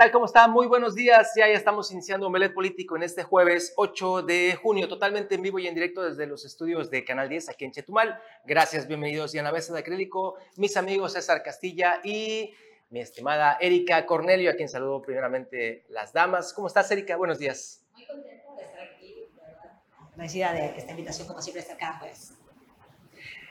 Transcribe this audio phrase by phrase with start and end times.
[0.00, 0.12] tal?
[0.12, 0.48] ¿Cómo está?
[0.48, 1.32] Muy buenos días.
[1.36, 5.58] Ya, ya estamos iniciando Omelet Político en este jueves 8 de junio, totalmente en vivo
[5.58, 8.18] y en directo desde los estudios de Canal 10 aquí en Chetumal.
[8.46, 9.34] Gracias, bienvenidos.
[9.34, 12.54] Y en la mesa de acrílico, mis amigos César Castilla y
[12.88, 16.54] mi estimada Erika Cornelio, a quien saludo primeramente las damas.
[16.54, 17.16] ¿Cómo estás, Erika?
[17.16, 17.82] Buenos días.
[17.92, 19.82] Muy contenta de estar aquí, verdad.
[20.12, 22.32] Agradecida de esta invitación, como siempre, estar acá, pues.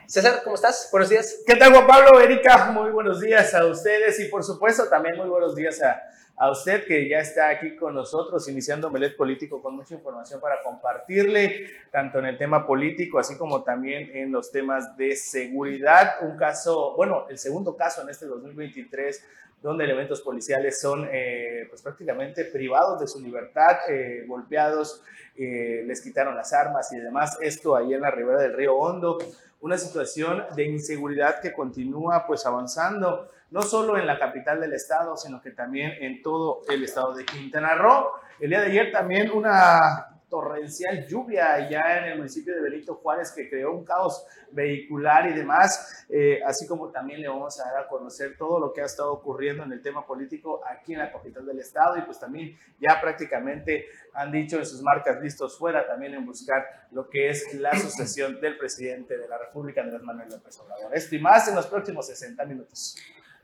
[0.08, 0.88] César, ¿cómo estás?
[0.90, 1.44] Buenos días.
[1.46, 2.20] ¿Qué tal, Juan Pablo?
[2.20, 6.02] Erika, muy buenos días a ustedes y por supuesto también muy buenos días a,
[6.40, 10.62] a usted que ya está aquí con nosotros, iniciando Melet Político con mucha información para
[10.62, 16.14] compartirle, tanto en el tema político, así como también en los temas de seguridad.
[16.22, 19.22] Un caso, bueno, el segundo caso en este 2023
[19.60, 25.02] donde elementos policiales son eh, pues prácticamente privados de su libertad, eh, golpeados,
[25.36, 27.36] eh, les quitaron las armas y demás.
[27.42, 29.18] Esto ahí en la ribera del río Hondo
[29.60, 35.16] una situación de inseguridad que continúa pues avanzando, no solo en la capital del estado,
[35.16, 38.10] sino que también en todo el estado de Quintana Roo.
[38.38, 43.32] El día de ayer también una torrencial lluvia ya en el municipio de Benito Juárez
[43.32, 47.84] que creó un caos vehicular y demás, eh, así como también le vamos a dar
[47.84, 51.12] a conocer todo lo que ha estado ocurriendo en el tema político aquí en la
[51.12, 55.86] capital del estado y pues también ya prácticamente han dicho en sus marcas listos fuera
[55.86, 60.28] también en buscar lo que es la sucesión del presidente de la República, Andrés Manuel
[60.30, 60.94] López Obrador.
[60.94, 62.96] Esto y más en los próximos 60 minutos.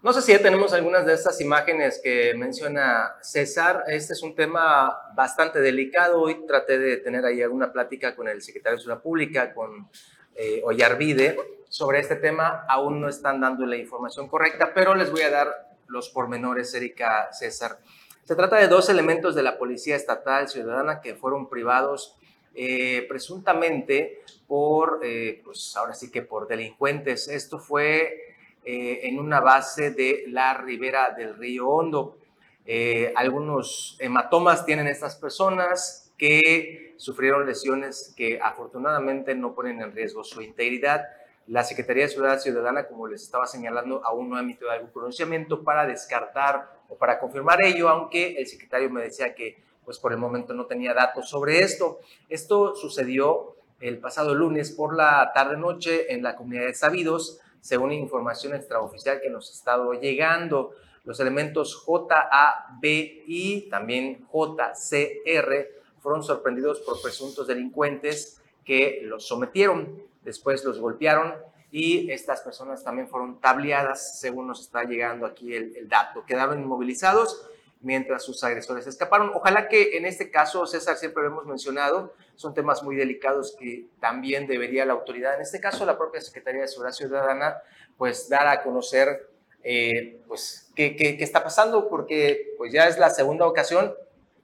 [0.06, 3.82] No sé si ya tenemos algunas de estas imágenes que menciona César.
[3.88, 6.20] Este es un tema bastante delicado.
[6.20, 9.88] Hoy traté de tener ahí alguna plática con el secretario de Seguridad Pública, con
[10.36, 11.36] eh, Ollarvide,
[11.68, 12.64] sobre este tema.
[12.68, 17.32] Aún no están dando la información correcta, pero les voy a dar los pormenores, Erika
[17.32, 17.80] César.
[18.22, 22.16] Se trata de dos elementos de la Policía Estatal Ciudadana que fueron privados
[22.54, 27.26] eh, presuntamente por, eh, pues ahora sí que por delincuentes.
[27.26, 28.25] Esto fue
[28.68, 32.18] eh, en una base de la ribera del río Hondo.
[32.64, 40.24] Eh, algunos hematomas tienen estas personas que sufrieron lesiones que afortunadamente no ponen en riesgo
[40.24, 41.04] su integridad.
[41.46, 45.62] La Secretaría de Seguridad Ciudadana, como les estaba señalando, aún no ha emitido algún pronunciamiento
[45.62, 50.18] para descartar o para confirmar ello, aunque el secretario me decía que pues por el
[50.18, 52.00] momento no tenía datos sobre esto.
[52.28, 58.54] Esto sucedió el pasado lunes por la tarde-noche en la comunidad de Sabidos, según información
[58.54, 60.70] extraoficial que nos ha estado llegando.
[61.02, 65.66] Los elementos JAB y también JCR
[65.98, 71.34] fueron sorprendidos por presuntos delincuentes que los sometieron, después los golpearon
[71.72, 76.24] y estas personas también fueron tableadas, según nos está llegando aquí el dato.
[76.24, 77.48] Quedaron inmovilizados
[77.86, 79.30] mientras sus agresores escaparon.
[79.32, 83.86] Ojalá que en este caso, César, siempre lo hemos mencionado, son temas muy delicados que
[84.00, 87.62] también debería la autoridad, en este caso la propia Secretaría de Seguridad Ciudadana,
[87.96, 89.28] pues dar a conocer
[89.62, 93.94] eh, pues, qué, qué, está pasando, porque pues ya es la segunda ocasión.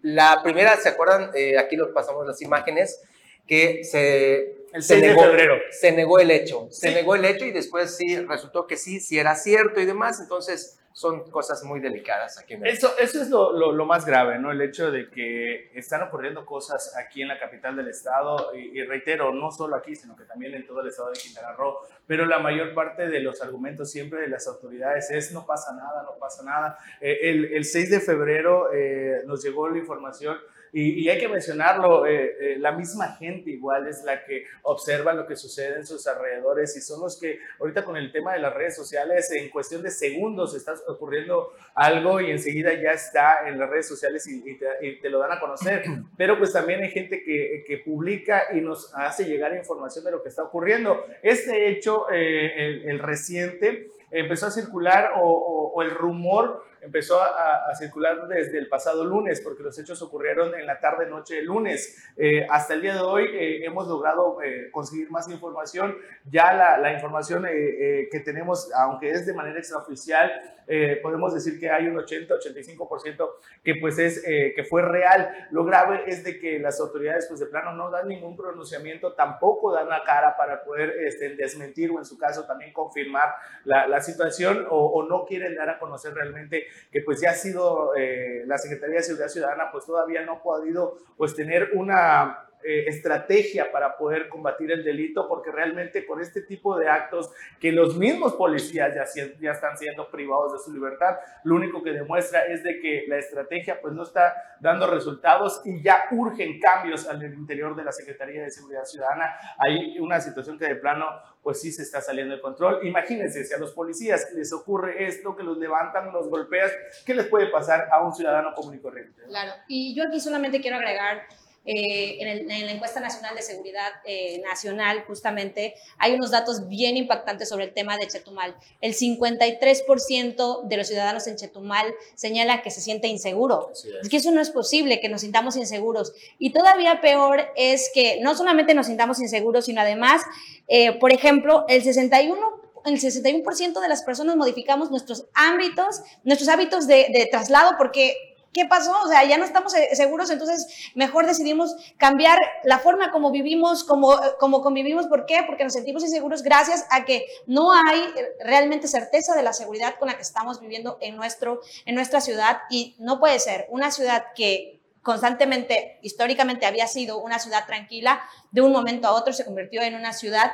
[0.02, 1.32] La primera, ¿se acuerdan?
[1.34, 3.02] Eh, aquí lo pasamos las imágenes,
[3.48, 5.54] que se, el se, negó, de febrero.
[5.70, 6.94] se negó el hecho, se Sí.
[6.94, 10.78] negó el hecho y después sí resultó que sí, sí era cierto y demás, entonces
[10.94, 14.38] son cosas muy delicadas aquí en el Eso, eso es lo, lo, lo más grave,
[14.38, 14.52] ¿no?
[14.52, 18.84] El hecho de que están ocurriendo cosas aquí en la capital del estado, y, y
[18.84, 22.26] reitero, no solo aquí, sino que también en todo el estado de Quintana Roo, pero
[22.26, 26.18] la mayor parte de los argumentos siempre de las autoridades es no pasa nada, no
[26.18, 26.78] pasa nada.
[27.00, 30.36] Eh, el, el 6 de febrero eh, nos llegó la información
[30.74, 35.12] y, y, hay que mencionarlo, eh, eh, la misma gente igual es la que observa
[35.12, 38.38] lo que sucede en sus alrededores y son los que ahorita con el tema de
[38.38, 43.58] las redes sociales, en cuestión de segundos está ocurriendo algo y enseguida ya está en
[43.58, 45.84] las redes sociales y, y, te, y te, lo dan a conocer.
[46.16, 50.22] Pero pues también hay gente que, que, publica y nos hace llegar información de lo
[50.22, 51.04] que está ocurriendo.
[51.22, 57.20] Este hecho, eh, el, el, reciente, empezó a circular o, o, o el rumor empezó
[57.22, 62.04] a, circular desde el pasado lunes, porque los hechos ocurrieron en la tarde-noche del lunes.
[62.16, 65.96] Eh, hasta el día de hoy eh, hemos logrado eh, conseguir más información.
[66.30, 70.30] Ya la, la información que tenemos, aunque es de manera extraoficial,
[70.74, 73.30] eh, podemos decir que hay un 80-85%
[73.62, 75.48] que pues es eh, que fue real.
[75.50, 79.70] Lo grave es de que las autoridades pues de plano no dan ningún pronunciamiento, tampoco
[79.70, 83.34] dan la cara para poder este, desmentir o en su caso también confirmar
[83.64, 87.34] la, la situación o, o, no quieren dar a conocer realmente que pues ya ha
[87.34, 92.46] sido eh, la Secretaría de Seguridad Ciudadana pues todavía no ha podido pues tener una
[92.64, 97.30] eh, estrategia para poder combatir el delito, porque realmente con este tipo de actos
[97.60, 99.04] que los mismos policías ya,
[99.40, 103.18] ya están siendo privados de su libertad, lo único que demuestra es de que la
[103.18, 108.42] estrategia pues no está dando resultados y ya urgen cambios al interior de la Secretaría
[108.42, 109.34] de Seguridad Ciudadana.
[109.58, 111.06] Hay una situación que de plano
[111.42, 112.86] pues sí se está saliendo de control.
[112.86, 116.70] Imagínense, si a los policías les ocurre esto, que los levantan, los golpean,
[117.04, 119.22] ¿qué les puede pasar a un ciudadano común y corriente?
[119.26, 121.22] Claro, y yo aquí solamente quiero agregar
[121.64, 127.48] eh, en, la encuesta nacional de seguridad eh, nacional, justamente, hay unos datos bien impactantes
[127.48, 128.56] sobre el tema de Chetumal.
[128.80, 133.70] El 53% de los ciudadanos en Chetumal señala que se siente inseguro.
[133.72, 134.08] Es.
[134.08, 136.12] que eso no es posible, que nos sintamos inseguros.
[136.38, 140.22] Y todavía peor es que no solamente nos sintamos inseguros, sino además,
[140.66, 146.88] eh, por ejemplo, el 61 el 61% de las personas modificamos nuestros ámbitos, nuestros hábitos
[146.88, 148.16] de, de traslado porque
[148.52, 148.94] ¿Qué pasó?
[149.02, 153.84] O sea, ya no estamos eh, seguros, entonces mejor decidimos cambiar la forma como vivimos,
[153.84, 155.06] como, como convivimos.
[155.06, 155.42] ¿Por qué?
[155.46, 158.02] Porque nos sentimos inseguros gracias a que no hay
[158.40, 162.58] realmente certeza de la seguridad con la que estamos viviendo en, nuestro, en nuestra ciudad.
[162.68, 168.22] Y no puede ser una ciudad que constantemente, históricamente había sido una ciudad tranquila,
[168.52, 170.52] de un momento a otro se convirtió en una ciudad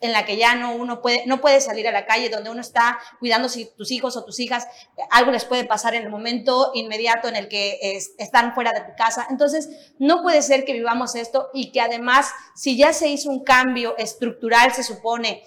[0.00, 2.60] en la que ya no uno puede, no puede salir a la calle, donde uno
[2.60, 4.66] está cuidando si tus hijos o tus hijas,
[5.10, 8.96] algo les puede pasar en el momento inmediato en el que están fuera de tu
[8.96, 9.26] casa.
[9.30, 13.42] Entonces, no puede ser que vivamos esto y que además, si ya se hizo un
[13.42, 15.42] cambio estructural, se supone,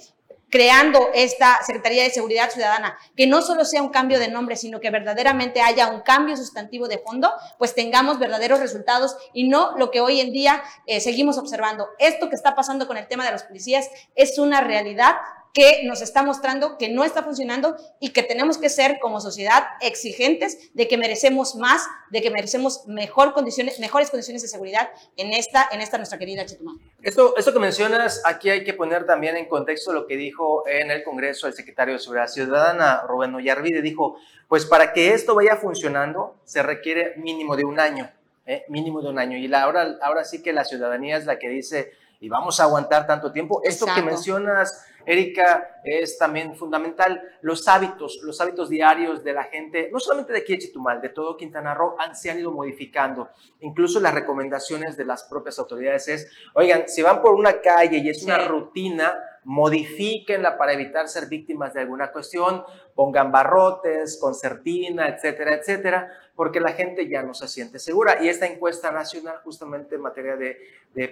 [0.51, 4.80] creando esta Secretaría de Seguridad Ciudadana, que no solo sea un cambio de nombre, sino
[4.80, 9.89] que verdaderamente haya un cambio sustantivo de fondo, pues tengamos verdaderos resultados y no lo
[9.89, 11.88] que hoy en día eh, seguimos observando.
[11.98, 15.15] Esto que está pasando con el tema de los policías es una realidad
[15.53, 19.63] que nos está mostrando que no está funcionando y que tenemos que ser como sociedad
[19.81, 25.33] exigentes de que merecemos más, de que merecemos mejor condiciones, mejores condiciones de seguridad en
[25.33, 26.75] esta, en esta nuestra querida Chetumal.
[27.01, 30.92] Esto, esto que mencionas, aquí hay que poner también en contexto lo que dijo en
[30.92, 35.57] el Congreso el secretario de Seguridad Ciudadana, Rubén Ollarvide, dijo, pues para que esto vaya
[35.57, 38.12] funcionando se requiere mínimo de un año,
[38.45, 38.65] ¿eh?
[38.69, 39.38] mínimo de un año.
[39.38, 42.63] Y la, ahora, ahora sí que la ciudadanía es la que dice, y vamos a
[42.63, 43.62] aguantar tanto tiempo.
[43.63, 47.19] Esto que mencionas, Erika, es también fundamental.
[47.41, 51.09] Los hábitos, los hábitos diarios de la gente, no solamente de aquí de Chitumal, de
[51.09, 53.29] todo Quintana Roo, han, se han ido modificando.
[53.62, 58.09] Incluso las recomendaciones de las propias autoridades es, oigan, si van por una calle y
[58.09, 62.63] es una rutina, modifíquenla para evitar ser víctimas de alguna cuestión,
[62.94, 66.12] pongan barrotes, concertina, etcétera, etcétera,
[66.42, 68.18] porque la gente ya no se siente segura.
[68.24, 70.58] Y esta encuesta nacional, justamente en materia de,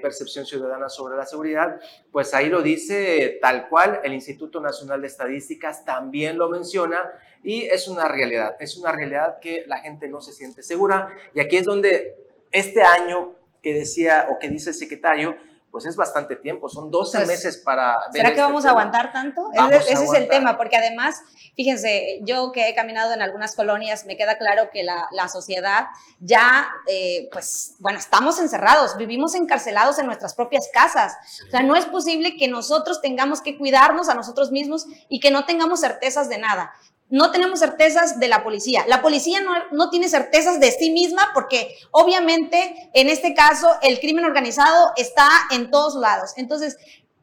[0.01, 1.79] percepción ciudadana sobre la seguridad,
[2.11, 6.97] pues ahí lo dice tal cual, el Instituto Nacional de Estadísticas también lo menciona
[7.43, 11.15] y es una realidad, es una realidad que la gente no se siente segura.
[11.35, 12.15] Y aquí es donde
[12.51, 15.37] este año que decía o que dice el secretario,
[15.71, 18.69] pues es bastante tiempo, son 12 pues, meses para ver ¿Será que este vamos a
[18.69, 19.49] aguantar tanto?
[19.71, 21.21] ese, es el tema, porque además,
[21.55, 25.87] fíjense, yo que he caminado en algunas colonias, me queda claro que la, la sociedad
[26.19, 31.15] ya, eh, pues, bueno, estamos encerrados, vivimos encarcelados en nuestras propias casas.
[31.47, 35.31] O sea, no es posible que nosotros tengamos que cuidarnos a nosotros mismos y que
[35.31, 36.73] no tengamos certezas de nada
[37.09, 38.85] no tenemos certezas de la policía.
[38.87, 43.99] La policía no, no, tiene certezas de sí misma porque obviamente en este caso el
[43.99, 46.33] crimen organizado está en todos lados.
[46.37, 46.77] Entonces,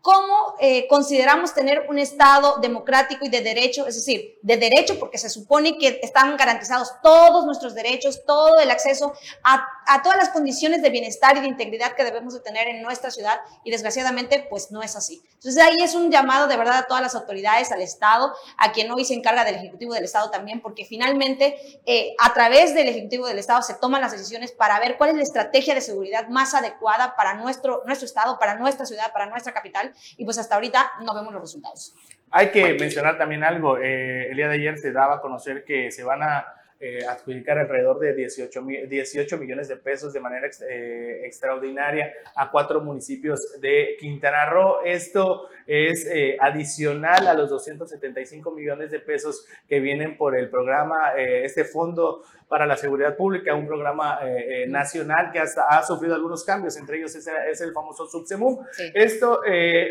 [0.07, 3.89] ¿Cómo eh, consideramos tener un Estado democrático y de derecho?
[3.89, 8.71] Es decir, de derecho porque se supone que están garantizados todos nuestros derechos, todo el
[8.71, 9.67] acceso a,
[10.05, 13.41] todas las condiciones de bienestar y de integridad que debemos de tener en nuestra ciudad
[13.65, 15.25] y desgraciadamente pues no es así.
[15.35, 18.93] Entonces ahí es un llamado de verdad a todas las autoridades, al Estado, a quien
[18.93, 23.27] hoy se encarga del Ejecutivo del Estado también, porque finalmente eh, a través del Ejecutivo
[23.27, 26.55] del Estado se toman las decisiones para ver cuál es la estrategia de seguridad más
[26.55, 30.93] adecuada para nuestro, nuestro Estado, para nuestra ciudad, para nuestra capital y pues hasta ahorita
[31.03, 31.95] no vemos los resultados.
[32.31, 35.91] Hay que mencionar también algo, eh, el día de ayer se daba a conocer que
[35.91, 36.47] se van a
[36.79, 42.83] eh, adjudicar alrededor de 18, 18 millones de pesos de manera eh, extraordinaria a cuatro
[42.83, 44.81] municipios de Quintana Roo.
[44.85, 51.65] Esto es adicional a los 275 millones de pesos que vienen por el programa, este
[51.65, 54.21] fondo para la seguridad pública, un programa
[54.69, 58.65] nacional que hasta ha sufrido algunos cambios, entre ellos es, es el famoso Subsemum.
[58.95, 59.41] Esto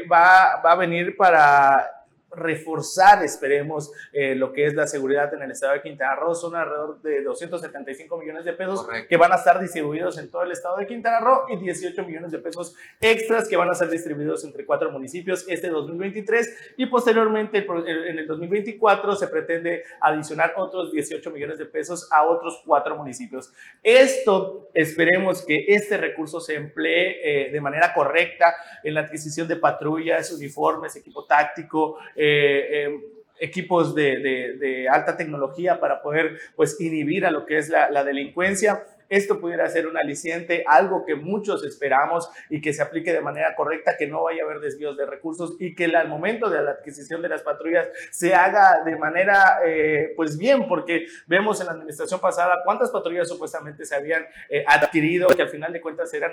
[0.09, 1.94] va, va a venir para
[2.35, 6.35] reforzar, esperemos, eh, lo que es la seguridad en el estado de Quintana Roo.
[6.35, 10.51] Son alrededor de 275 millones de pesos que van a estar distribuidos en todo el
[10.51, 14.43] estado de Quintana Roo y 18 millones de pesos extras que van a ser distribuidos
[14.43, 21.31] entre cuatro municipios este 2023 y posteriormente en el 2024 se pretende adicionar otros 18
[21.31, 23.51] millones de pesos a otros cuatro municipios.
[23.83, 29.55] Esto esperemos que este recurso se emplee eh, de manera correcta en la adquisición de
[29.55, 32.99] patrullas, uniformes, equipo táctico, eh, eh,
[33.39, 39.39] equipos de, alta tecnología para poder pues inhibir a lo que es la delincuencia esto
[39.39, 43.97] pudiera ser un aliciente, algo que muchos esperamos y que se aplique de manera correcta,
[43.97, 47.21] que no vaya a haber desvíos de recursos y que al momento de la adquisición
[47.21, 52.19] de las patrullas se haga de manera eh, pues bien, porque vemos en la administración
[52.19, 56.31] pasada cuántas patrullas supuestamente se habían eh, adquirido, que al final de cuentas eran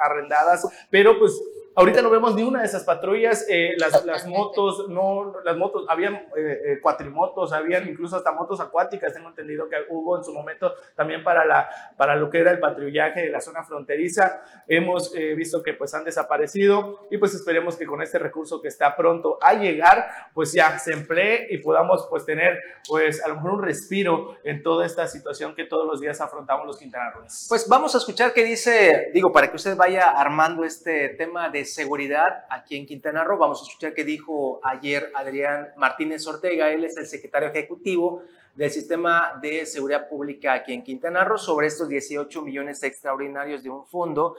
[0.00, 1.40] arrendadas, pero pues
[1.76, 5.86] Ahorita no vemos ni una de esas patrullas, eh, las, las, motos, no, las motos,
[5.88, 10.34] habían eh, eh, cuatrimotos, habían incluso hasta motos acuáticas, tengo entendido que hubo en su
[10.34, 14.42] momento también para, la, para lo que era el patrullaje de la zona fronteriza.
[14.66, 18.96] Hemos visto que pues han desaparecido y pues esperemos que con este recurso que está
[18.96, 23.52] pronto a llegar, pues ya se emplee y podamos pues tener pues a lo mejor
[23.52, 27.46] un respiro en toda esta situación que todos los días afrontamos los quintanarroenses.
[27.48, 31.64] Pues vamos a escuchar qué dice, digo, para que usted vaya armando este tema de
[31.64, 33.38] seguridad aquí en Quintana Roo.
[33.38, 38.22] Vamos a escuchar qué dijo ayer Adrián Martínez Ortega, él es el secretario ejecutivo
[38.60, 43.70] del Sistema de Seguridad Pública aquí en Quintana Roo sobre estos 18 millones extraordinarios de
[43.70, 44.36] un fondo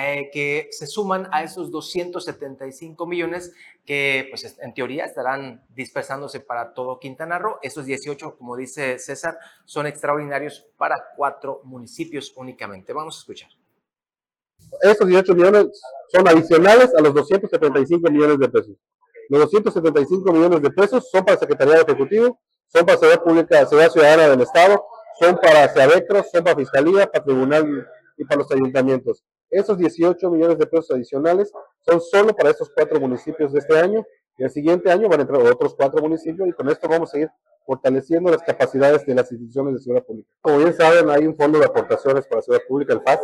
[0.00, 3.54] eh, que se suman a esos 275 millones
[3.84, 7.58] que pues en teoría estarán dispersándose para todo Quintana Roo.
[7.62, 12.92] Esos 18, como dice César, son extraordinarios para cuatro municipios únicamente.
[12.92, 13.50] Vamos a escuchar.
[14.82, 18.76] Estos 18 millones son adicionales a los 275 millones de pesos.
[19.28, 22.40] Los 275 millones de pesos son para el Secretariado Ejecutivo,
[22.72, 24.84] son para Seguridad Pública, Seguridad Ciudadana del Estado,
[25.20, 27.86] son para SEADECROS, son para Fiscalía, para Tribunal
[28.16, 29.22] y para los ayuntamientos.
[29.50, 31.52] Esos 18 millones de pesos adicionales
[31.84, 34.04] son solo para estos cuatro municipios de este año
[34.38, 37.12] y el siguiente año van a entrar otros cuatro municipios y con esto vamos a
[37.12, 37.30] seguir
[37.66, 40.30] fortaleciendo las capacidades de las instituciones de seguridad pública.
[40.40, 43.20] Como bien saben, hay un fondo de aportaciones para seguridad pública, el FAS,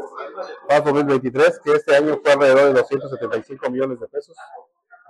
[0.68, 4.36] FAS 2023, que este año fue alrededor de 275 millones de pesos,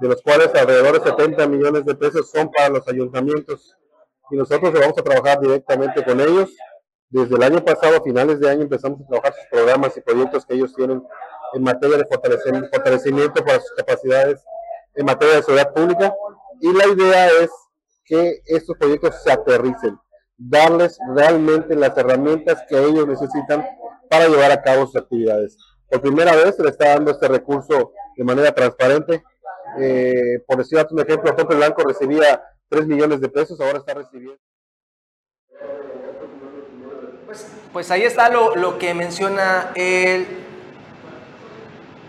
[0.00, 3.76] de los cuales alrededor de 70 millones de pesos son para los ayuntamientos.
[4.30, 6.50] Y nosotros vamos a trabajar directamente con ellos.
[7.10, 10.44] Desde el año pasado, a finales de año, empezamos a trabajar sus programas y proyectos
[10.44, 11.02] que ellos tienen
[11.54, 14.44] en materia de fortalecimiento para sus capacidades
[14.94, 16.14] en materia de seguridad pública.
[16.60, 17.50] Y la idea es
[18.04, 19.98] que estos proyectos se aterricen,
[20.36, 23.66] darles realmente las herramientas que ellos necesitan
[24.10, 25.56] para llevar a cabo sus actividades.
[25.88, 29.22] Por primera vez se le está dando este recurso de manera transparente.
[29.78, 34.38] Eh, por decir un ejemplo, Jorge Blanco recibía 3 millones de pesos, ahora está recibiendo.
[37.26, 40.47] Pues, pues ahí está lo, lo que menciona el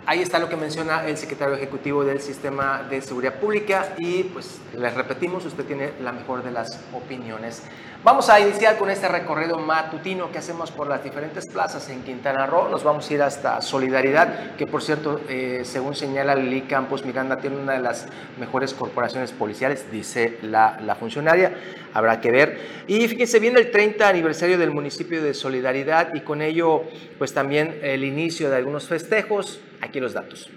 [0.09, 4.59] Ahí está lo que menciona el secretario ejecutivo del Sistema de Seguridad Pública y pues
[4.75, 7.61] les repetimos, usted tiene la mejor de las opiniones.
[8.03, 12.47] Vamos a iniciar con este recorrido matutino que hacemos por las diferentes plazas en Quintana
[12.47, 12.69] Roo.
[12.69, 17.37] Nos vamos a ir hasta Solidaridad, que por cierto, eh, según señala Lili Campos Miranda,
[17.37, 18.07] tiene una de las
[18.39, 21.53] mejores corporaciones policiales, dice la, la funcionaria.
[21.93, 22.57] Habrá que ver.
[22.87, 26.85] Y fíjense, viene el 30 aniversario del municipio de Solidaridad y con ello,
[27.19, 30.49] pues también el inicio de algunos festejos Aquí los datos.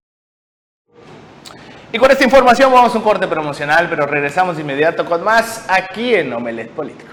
[1.93, 5.65] Y con esta información vamos a un corte promocional, pero regresamos de inmediato con más
[5.69, 7.13] aquí en Omelet Político.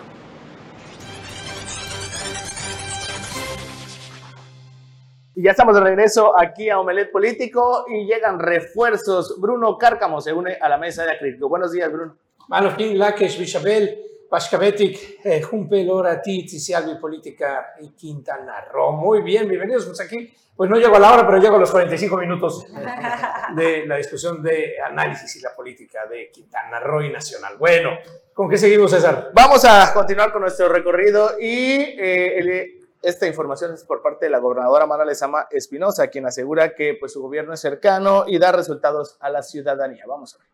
[5.35, 9.39] Y ya estamos de regreso aquí a Omelet Político y llegan refuerzos.
[9.39, 11.47] Bruno Cárcamo se une a la mesa de Acrílico.
[11.47, 12.17] Buenos días, Bruno.
[12.47, 18.91] Malofin Lakesh Bishabel, Pashkabetik, Jumpe Lora Titi, Sialvi Política y Quintana Roo.
[18.93, 20.33] Muy bien, bienvenidos pues aquí.
[20.55, 22.65] Pues no llego a la hora, pero llego a los 45 minutos
[23.55, 27.57] de la discusión de análisis y la política de Quintana Roo y Nacional.
[27.57, 27.97] Bueno,
[28.33, 29.31] ¿con qué seguimos, César?
[29.33, 34.31] Vamos a continuar con nuestro recorrido y eh, el- esta información es por parte de
[34.31, 38.53] la gobernadora Mara Lezama Espinosa, quien asegura que pues, su gobierno es cercano y da
[38.53, 40.05] resultados a la ciudadanía.
[40.07, 40.47] Vamos a ver.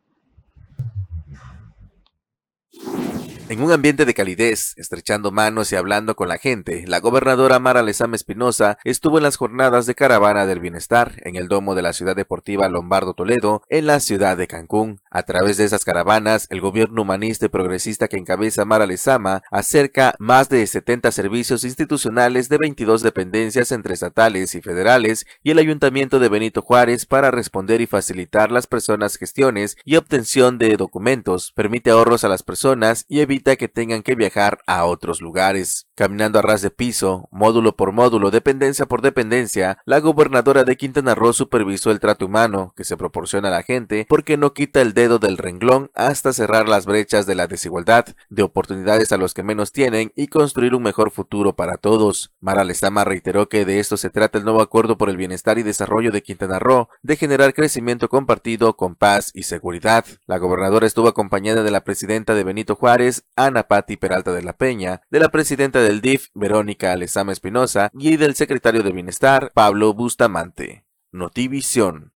[3.49, 7.81] En un ambiente de calidez, estrechando manos y hablando con la gente, la gobernadora Mara
[7.81, 11.93] Lezama Espinosa estuvo en las jornadas de Caravana del Bienestar en el domo de la
[11.93, 15.01] ciudad deportiva Lombardo Toledo, en la ciudad de Cancún.
[15.09, 20.13] A través de esas caravanas, el gobierno humanista y progresista que encabeza Mara Lezama acerca
[20.19, 26.19] más de 70 servicios institucionales de 22 dependencias entre estatales y federales y el ayuntamiento
[26.19, 31.89] de Benito Juárez para responder y facilitar las personas gestiones y obtención de documentos, permite
[31.89, 35.87] ahorros a las personas y evita que tengan que viajar a otros lugares.
[35.95, 41.15] Caminando a ras de piso, módulo por módulo, dependencia por dependencia, la gobernadora de Quintana
[41.15, 44.93] Roo supervisó el trato humano que se proporciona a la gente porque no quita el
[44.93, 49.43] dedo del renglón hasta cerrar las brechas de la desigualdad, de oportunidades a los que
[49.43, 52.31] menos tienen y construir un mejor futuro para todos.
[52.39, 55.63] Mara Lezama reiteró que de esto se trata el nuevo acuerdo por el bienestar y
[55.63, 60.05] desarrollo de Quintana Roo, de generar crecimiento compartido con paz y seguridad.
[60.27, 64.53] La gobernadora estuvo acompañada de la presidenta de Benito Juárez, Ana Patti Peralta de la
[64.53, 69.93] Peña, de la presidenta del DIF, Verónica Alezama Espinosa, y del secretario de Bienestar, Pablo
[69.93, 70.85] Bustamante.
[71.11, 72.13] Notivisión.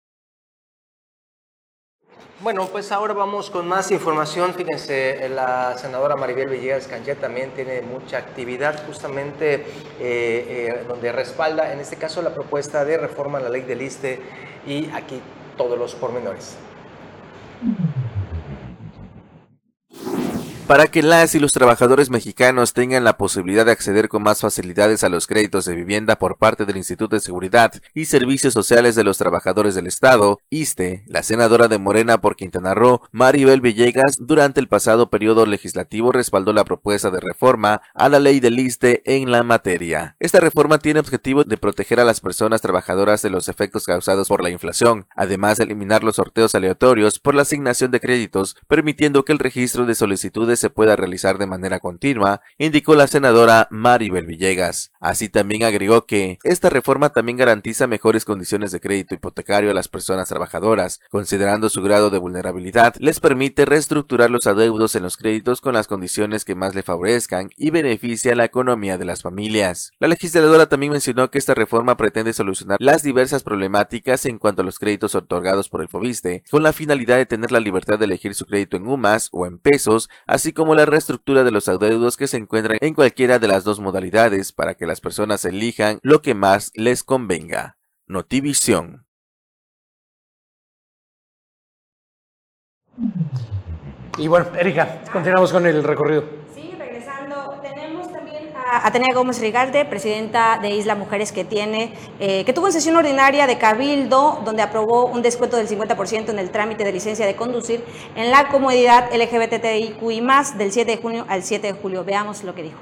[2.41, 4.53] Bueno, pues ahora vamos con más información.
[4.53, 9.65] Fíjense, la senadora Maribel Villegas Canchet también tiene mucha actividad justamente eh,
[9.99, 14.21] eh, donde respalda, en este caso, la propuesta de reforma a la ley del ISTE
[14.65, 15.21] y aquí
[15.57, 16.55] todos los pormenores.
[20.69, 25.03] Para que las y los trabajadores mexicanos tengan la posibilidad de acceder con más facilidades
[25.03, 29.03] a los créditos de vivienda por parte del Instituto de Seguridad y Servicios Sociales de
[29.03, 34.59] los Trabajadores del Estado, ISTE, la senadora de Morena por Quintana Roo, Maribel Villegas, durante
[34.59, 39.31] el pasado periodo legislativo respaldó la propuesta de reforma a la ley del ISTE en
[39.31, 40.17] la materia.
[40.19, 44.43] Esta reforma tiene objetivo de proteger a las personas trabajadoras de los efectos causados por
[44.43, 49.33] la inflación, además de eliminar los sorteos aleatorios por la asignación de créditos, permitiendo que
[49.33, 54.91] el registro de solicitudes se pueda realizar de manera continua, indicó la senadora Maribel Villegas.
[54.99, 59.87] Así también agregó que esta reforma también garantiza mejores condiciones de crédito hipotecario a las
[59.87, 65.61] personas trabajadoras, considerando su grado de vulnerabilidad, les permite reestructurar los adeudos en los créditos
[65.61, 69.91] con las condiciones que más le favorezcan y beneficia la economía de las familias.
[69.99, 74.65] La legisladora también mencionó que esta reforma pretende solucionar las diversas problemáticas en cuanto a
[74.65, 78.35] los créditos otorgados por el FOBISTE, con la finalidad de tener la libertad de elegir
[78.35, 82.27] su crédito en UMAS o en pesos, así como la reestructura de los adeudos que
[82.27, 86.33] se encuentran en cualquiera de las dos modalidades para que las personas elijan lo que
[86.33, 87.77] más les convenga.
[88.07, 89.05] Notivisión.
[94.17, 96.25] Y bueno, Erika, continuamos con el recorrido.
[96.53, 102.43] Sí, regresando, tenemos también a Atenea Gómez Rigalde, presidenta de Isla Mujeres, que tiene, eh,
[102.45, 106.51] que tuvo en sesión ordinaria de Cabildo, donde aprobó un descuento del 50% en el
[106.51, 107.83] trámite de licencia de conducir
[108.15, 110.21] en la comodidad LGBTIQI
[110.57, 112.03] del 7 de junio al 7 de julio.
[112.03, 112.79] Veamos lo que dijo.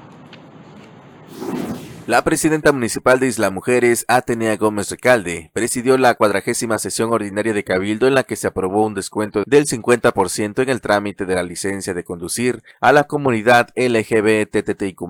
[2.08, 7.64] La presidenta municipal de Isla Mujeres, Atenea Gómez Recalde, presidió la cuadragésima sesión ordinaria de
[7.64, 11.42] Cabildo en la que se aprobó un descuento del 50% en el trámite de la
[11.42, 15.02] licencia de conducir a la comunidad LGBTTIQ+,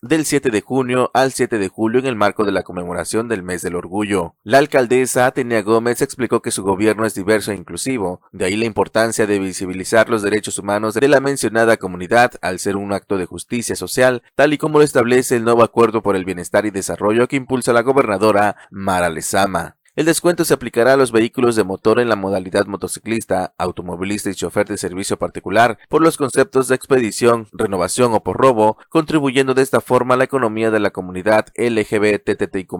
[0.00, 3.42] del 7 de junio al 7 de julio en el marco de la conmemoración del
[3.42, 4.36] mes del orgullo.
[4.44, 8.66] La alcaldesa Atenea Gómez explicó que su gobierno es diverso e inclusivo, de ahí la
[8.66, 13.26] importancia de visibilizar los derechos humanos de la mencionada comunidad al ser un acto de
[13.26, 17.26] justicia social, tal y como lo establece el nuevo acuerdo por el bienestar y desarrollo
[17.28, 19.76] que impulsa la gobernadora Mara Lezama.
[19.96, 24.34] El descuento se aplicará a los vehículos de motor en la modalidad motociclista, automovilista y
[24.34, 29.62] chofer de servicio particular por los conceptos de expedición, renovación o por robo, contribuyendo de
[29.62, 32.72] esta forma a la economía de la comunidad LGBTTIQ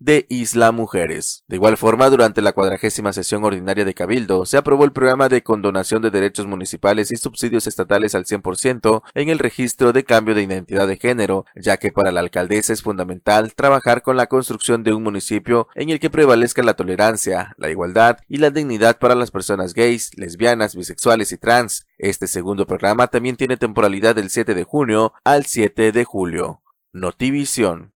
[0.00, 1.44] de Isla Mujeres.
[1.46, 5.44] De igual forma, durante la cuadragésima sesión ordinaria de Cabildo, se aprobó el programa de
[5.44, 10.42] condonación de derechos municipales y subsidios estatales al 100% en el registro de cambio de
[10.42, 14.94] identidad de género, ya que para la alcaldesa es fundamental trabajar con la construcción de
[14.94, 19.30] un municipio en el que prevalezca la tolerancia, la igualdad y la dignidad para las
[19.30, 21.86] personas gays, lesbianas, bisexuales y trans.
[21.98, 26.62] Este segundo programa también tiene temporalidad del 7 de junio al 7 de julio.
[26.92, 27.92] Notivisión.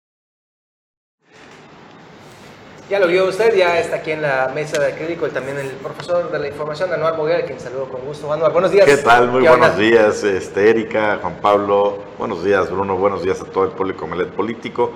[2.89, 5.67] Ya lo vio usted, ya está aquí en la mesa de acrílico y también el
[5.73, 8.33] profesor de la información, Anuar Moguel, quien saludo con gusto.
[8.33, 8.87] Anuar, buenos días.
[8.87, 9.27] ¿Qué tal?
[9.27, 11.99] Muy buenos días, este, Erika, Juan Pablo.
[12.17, 12.97] Buenos días, Bruno.
[12.97, 14.91] Buenos días a todo el público Melet Político.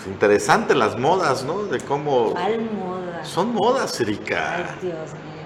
[0.00, 1.64] Pues interesante las modas, ¿no?
[1.64, 2.30] De cómo...
[2.32, 3.22] ¿Cuál moda?
[3.22, 4.56] Son modas, Erika.
[4.56, 5.40] Ay, Dios mío.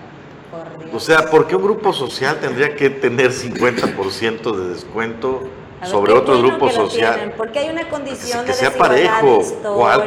[0.52, 0.94] Por Dios.
[0.94, 5.42] O sea, ¿por qué un grupo social tendría que tener 50% de descuento
[5.84, 7.14] ver, sobre qué otro bueno grupo que lo social?
[7.14, 9.40] tienen, Porque hay una condición que de sea parejo.
[9.76, 10.06] ¿Cuál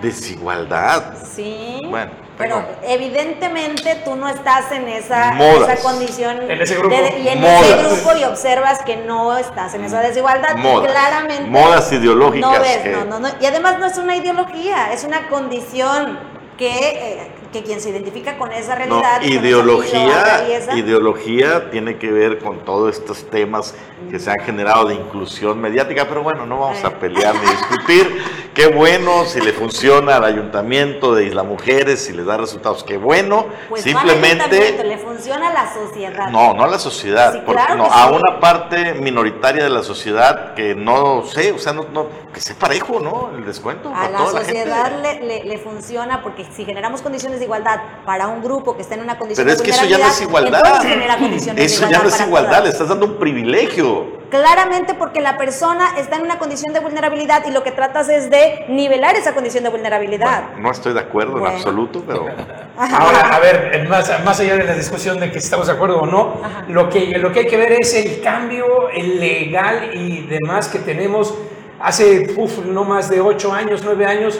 [0.00, 1.14] desigualdad?
[1.34, 1.80] Sí.
[1.88, 5.68] Bueno, pero evidentemente tú no estás en esa, Modas.
[5.78, 6.94] esa condición En ese grupo.
[6.94, 7.62] de- y en Modas.
[7.68, 10.56] ese grupo y observas que no estás en esa desigualdad.
[10.56, 10.90] Modas.
[10.90, 11.50] Claramente.
[11.50, 13.28] Modas ideológicas No ves, que- no, no, no.
[13.40, 16.18] Y además no es una ideología, es una condición
[16.56, 19.22] que, eh, que quien se identifica con esa No, realidad.
[19.22, 23.74] esa ideología, ideología tiene que ver con todos estos temas
[24.10, 28.22] que se han generado de inclusión mediática, pero bueno, no vamos a pelear ni discutir.
[28.54, 32.96] Qué bueno si le funciona al ayuntamiento de Isla Mujeres, si les da resultados, qué
[32.96, 33.46] bueno.
[33.68, 36.28] Pues no Simplemente, le funciona a la sociedad.
[36.30, 39.84] no, no a la sociedad, Sí, porque claro no, a una parte minoritaria de la
[39.84, 43.30] sociedad que no sé, o sea, no, no- que sea parejo, ¿no?
[43.36, 45.20] El descuento A para la toda la sociedad gente.
[45.20, 49.02] le, le- le funciona porque si generamos condiciones igualdad para un grupo que está en
[49.02, 50.60] una condición Pero es de que eso ya no es igualdad.
[50.64, 52.64] entonces genera condiciones Eso de ya no es igualdad, todas.
[52.64, 54.20] le estás dando un privilegio.
[54.30, 58.30] Claramente porque la persona está en una condición de vulnerabilidad y lo que tratas es
[58.30, 60.54] de nivelar esa condición de vulnerabilidad.
[60.56, 61.48] No estoy de acuerdo Bueno.
[61.48, 62.26] en absoluto, pero
[62.78, 65.98] Ahora, a ver, más, más allá de la discusión de que si estamos de acuerdo
[66.00, 66.34] o no,
[66.68, 71.34] lo que, lo que hay que ver es el cambio legal y demás que tenemos.
[71.80, 74.38] Hace uf, no más de ocho años, nueve años,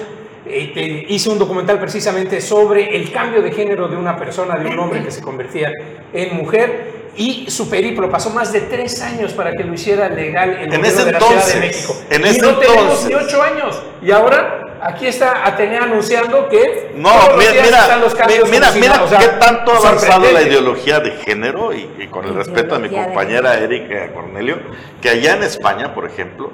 [0.52, 4.68] eh, te- hice un documental precisamente sobre el cambio de género de una persona, de
[4.68, 5.70] un hombre que se convertía
[6.12, 7.00] en mujer.
[7.16, 10.80] Y su periplo pasó más de tres años para que lo hiciera legal el En
[10.80, 11.94] gobierno ese de la Ciudad de entonces, México.
[12.08, 13.08] en y ese no tenemos entonces.
[13.08, 13.82] ni ocho años.
[14.00, 18.14] Y ahora aquí está Atenea anunciando que No, todos los mira, días mira, están los
[18.14, 22.06] cambios mira, mira o sea, qué tanto ha avanzado la ideología de género y, y
[22.06, 24.58] con el respeto a mi compañera Erika Cornelio,
[25.02, 26.52] que allá en España, por ejemplo,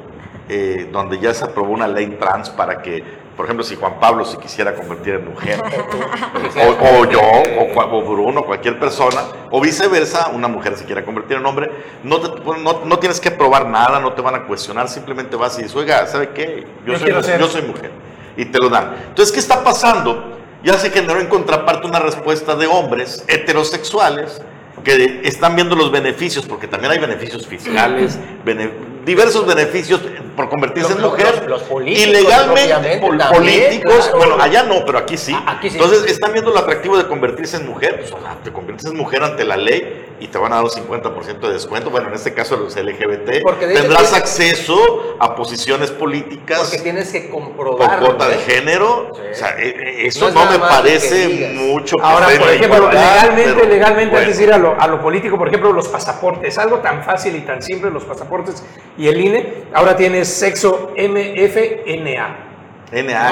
[0.49, 3.05] eh, donde ya se aprobó una ley trans para que,
[3.37, 5.61] por ejemplo, si Juan Pablo se quisiera convertir en mujer,
[6.57, 9.21] o, o yo, o, o Bruno, cualquier persona,
[9.51, 11.71] o viceversa, una mujer se quiera convertir en hombre,
[12.03, 15.59] no, te- no, no tienes que probar nada, no te van a cuestionar, simplemente vas
[15.59, 16.67] y dices, oiga, ¿sabe qué?
[16.87, 17.41] Yo, Yo soy, quiero mu- ser".
[17.41, 17.91] yo soy mujer.
[18.39, 18.95] Y te lo dan.
[19.09, 20.39] Entonces, ¿qué está pasando?
[20.63, 24.41] Ya se generó en contraparte una respuesta de hombres heterosexuales
[24.85, 28.71] que están viendo los beneficios, porque también hay beneficios fiscales, bene-
[29.07, 30.01] diversos beneficios
[30.37, 31.45] por convertirse Los- en los- mujer.
[31.49, 34.19] los políticos, Ilegalmente, propiamente, pol- también, políticos, claro.
[34.19, 35.35] bueno, allá no, pero aquí sí.
[35.47, 35.77] Aquí sí.
[35.79, 38.13] Entonces están viendo lo atractivo de convertirse en mujer, pues
[38.45, 41.53] te conviertes en mujer ante la ley y te van a dar un 50% de
[41.53, 41.91] descuento.
[41.91, 47.13] Bueno, en este caso los LGBT, Porque de tendrás acceso a posiciones políticas Porque tienes
[47.13, 48.07] que por comprobarlo.
[48.07, 49.11] cuota de género.
[49.15, 49.21] Sí.
[49.31, 51.53] O sea, eh, eh, eso No me que parece digas.
[51.55, 51.97] mucho.
[51.97, 54.31] que Ahora, por ejemplo, legalmente, pero legalmente, bueno.
[54.31, 57.41] es decir, a lo, a lo político, por ejemplo, los pasaportes, algo tan fácil y
[57.41, 58.63] tan simple, los pasaportes
[58.97, 62.46] y el INE, ahora tienes sexo MFNA.
[62.93, 63.31] NA,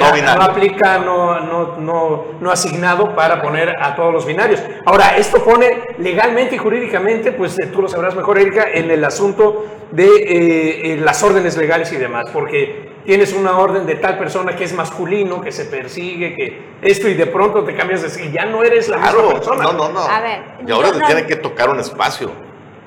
[0.00, 4.60] No, no aplica, no, no, no, no asignado para poner a todos los binarios.
[4.84, 9.04] Ahora, esto pone legalmente y jurídicamente, pues eh, tú lo sabrás mejor, Erika, en el
[9.04, 14.18] asunto de eh, eh, las órdenes legales y demás, porque tienes una orden de tal
[14.18, 18.24] persona que es masculino, que se persigue, que esto y de pronto te cambias de
[18.24, 19.62] y ya no eres la misma Claro, persona.
[19.62, 20.00] no, no, no.
[20.00, 22.32] A ver, y ahora te no- tiene que tocar un espacio.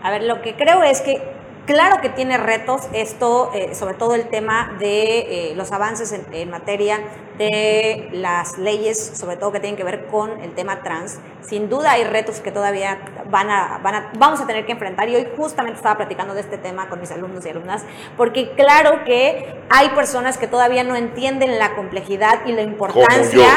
[0.03, 1.21] A ver, lo que creo es que
[1.69, 6.25] claro que tiene retos esto, eh, sobre todo el tema de eh, los avances en,
[6.33, 6.99] en materia
[7.37, 11.19] de las leyes, sobre todo que tienen que ver con el tema trans.
[11.41, 15.09] Sin duda hay retos que todavía van a, van a, vamos a tener que enfrentar
[15.09, 17.83] y hoy justamente estaba platicando de este tema con mis alumnos y alumnas,
[18.17, 23.47] porque claro que hay personas que todavía no entienden la complejidad y la importancia,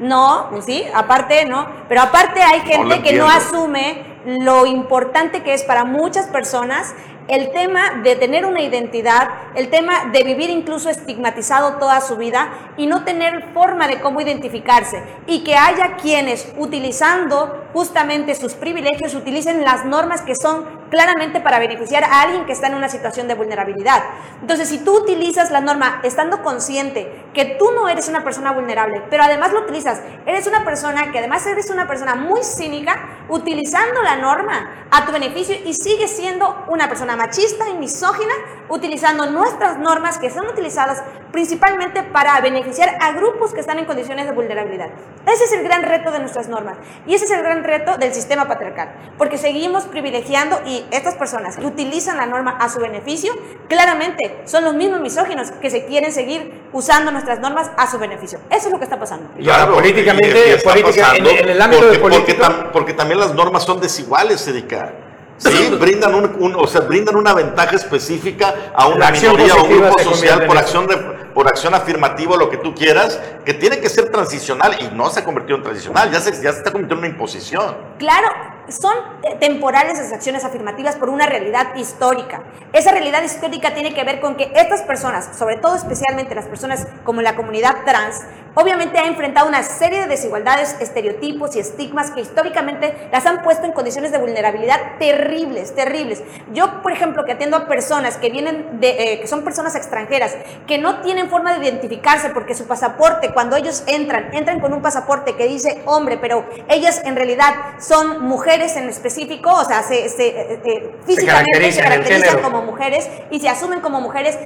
[0.00, 1.68] no, sí, aparte, ¿no?
[1.88, 6.94] Pero aparte hay gente que no asume lo importante que es para muchas personas
[7.30, 12.72] el tema de tener una identidad, el tema de vivir incluso estigmatizado toda su vida
[12.76, 15.00] y no tener forma de cómo identificarse.
[15.28, 21.58] Y que haya quienes utilizando justamente sus privilegios utilicen las normas que son claramente para
[21.58, 24.02] beneficiar a alguien que está en una situación de vulnerabilidad.
[24.40, 29.02] Entonces, si tú utilizas la norma estando consciente que tú no eres una persona vulnerable,
[29.08, 34.02] pero además lo utilizas, eres una persona que además eres una persona muy cínica, utilizando
[34.02, 38.34] la norma a tu beneficio y sigues siendo una persona machista y misógina,
[38.68, 44.26] utilizando nuestras normas que son utilizadas principalmente para beneficiar a grupos que están en condiciones
[44.26, 44.88] de vulnerabilidad.
[45.26, 48.12] Ese es el gran reto de nuestras normas y ese es el gran reto del
[48.12, 53.32] sistema patriarcal, porque seguimos privilegiando y estas personas que utilizan la norma a su beneficio,
[53.68, 58.38] claramente son los mismos misóginos que se quieren seguir usando nuestras normas a su beneficio.
[58.50, 59.30] Eso es lo que está pasando.
[59.38, 62.36] Y ahora políticamente, en, el ámbito porque, porque,
[62.72, 65.09] porque, también las normas son desiguales, Erika.
[65.40, 69.98] Sí, brindan, un, o sea, brindan una ventaja específica a una minoría o un grupo
[70.02, 70.96] social por acción, de,
[71.32, 75.08] por acción afirmativa o lo que tú quieras, que tiene que ser transicional y no
[75.08, 77.74] se ha convertido en transicional, ya se, ya se está convirtiendo en una imposición.
[77.98, 78.28] Claro,
[78.70, 78.92] son
[79.38, 82.42] temporales esas acciones afirmativas por una realidad histórica.
[82.72, 86.86] Esa realidad histórica tiene que ver con que estas personas, sobre todo especialmente las personas
[87.04, 88.22] como la comunidad trans,
[88.54, 93.66] obviamente ha enfrentado una serie de desigualdades, estereotipos y estigmas que históricamente las han puesto
[93.66, 96.22] en condiciones de vulnerabilidad terribles, terribles.
[96.52, 100.36] Yo, por ejemplo, que atiendo a personas que vienen de, eh, que son personas extranjeras,
[100.66, 104.82] que no tienen forma de identificarse porque su pasaporte, cuando ellos entran, entran con un
[104.82, 110.06] pasaporte que dice hombre, pero ellas en realidad son mujeres en específico, o sea, se,
[110.06, 114.38] eh, eh, físicamente se caracterizan como mujeres y se asumen como mujeres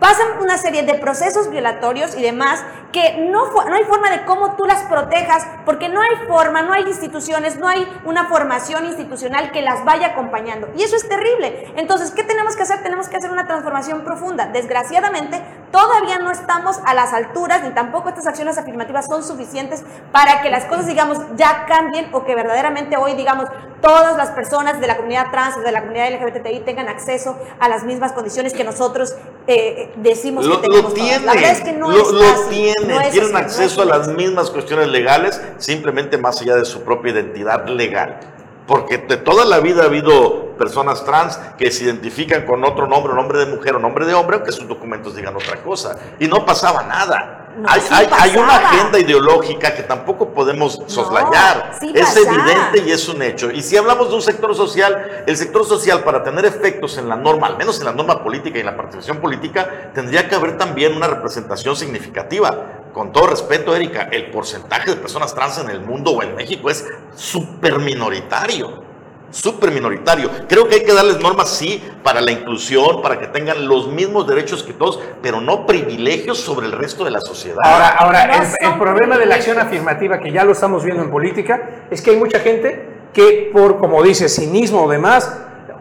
[0.00, 4.56] pasan una serie de procesos violatorios y demás que no, no hay forma de cómo
[4.56, 9.52] tú las protejas, porque no hay forma, no hay instituciones, no hay una formación institucional
[9.52, 10.68] que las vaya acompañando.
[10.76, 11.72] Y eso es terrible.
[11.76, 12.82] Entonces, ¿qué tenemos que hacer?
[12.82, 14.46] Tenemos que hacer una transformación profunda.
[14.46, 20.42] Desgraciadamente, todavía no estamos a las alturas, ni tampoco estas acciones afirmativas son suficientes para
[20.42, 23.48] que las cosas, digamos, ya cambien o que verdaderamente hoy, digamos,
[23.80, 27.68] todas las personas de la comunidad trans o de la comunidad LGBTI tengan acceso a
[27.68, 29.14] las mismas condiciones que nosotros
[29.54, 30.94] eh, decimos que tenemos.
[30.94, 34.88] Lo La verdad es que no lo, lo tienen, tienen acceso a las mismas cuestiones
[34.88, 38.20] legales, simplemente más allá de su propia identidad legal.
[38.66, 43.14] Porque de toda la vida ha habido personas trans que se identifican con otro nombre,
[43.14, 45.98] nombre de mujer o nombre de hombre, aunque sus documentos digan otra cosa.
[46.20, 51.78] Y no pasaba nada hay, una agenda ideológica que tampoco podemos soslayar.
[51.82, 53.50] es evidente y es un hecho.
[53.50, 57.16] Y si hablamos de un sector social, el sector social para tener efectos en la
[57.16, 60.56] norma, al menos en la norma política y en la participación política, tendría que haber
[60.58, 62.88] también una representación significativa.
[62.92, 66.70] Con todo respeto, Erika, el porcentaje de personas trans en el mundo o en México
[66.70, 66.84] es
[67.14, 68.89] súper minoritario
[69.30, 70.30] súper minoritario.
[70.48, 74.26] Creo que hay que darles normas, sí, para la inclusión, para que tengan los mismos
[74.26, 77.58] derechos que todos, pero no privilegios sobre el resto de la sociedad.
[77.62, 81.86] Ahora, ahora el, problema de la acción afirmativa, que ya lo estamos viendo en política,
[81.90, 85.32] es que hay mucha gente que por, como dice, cinismo o demás,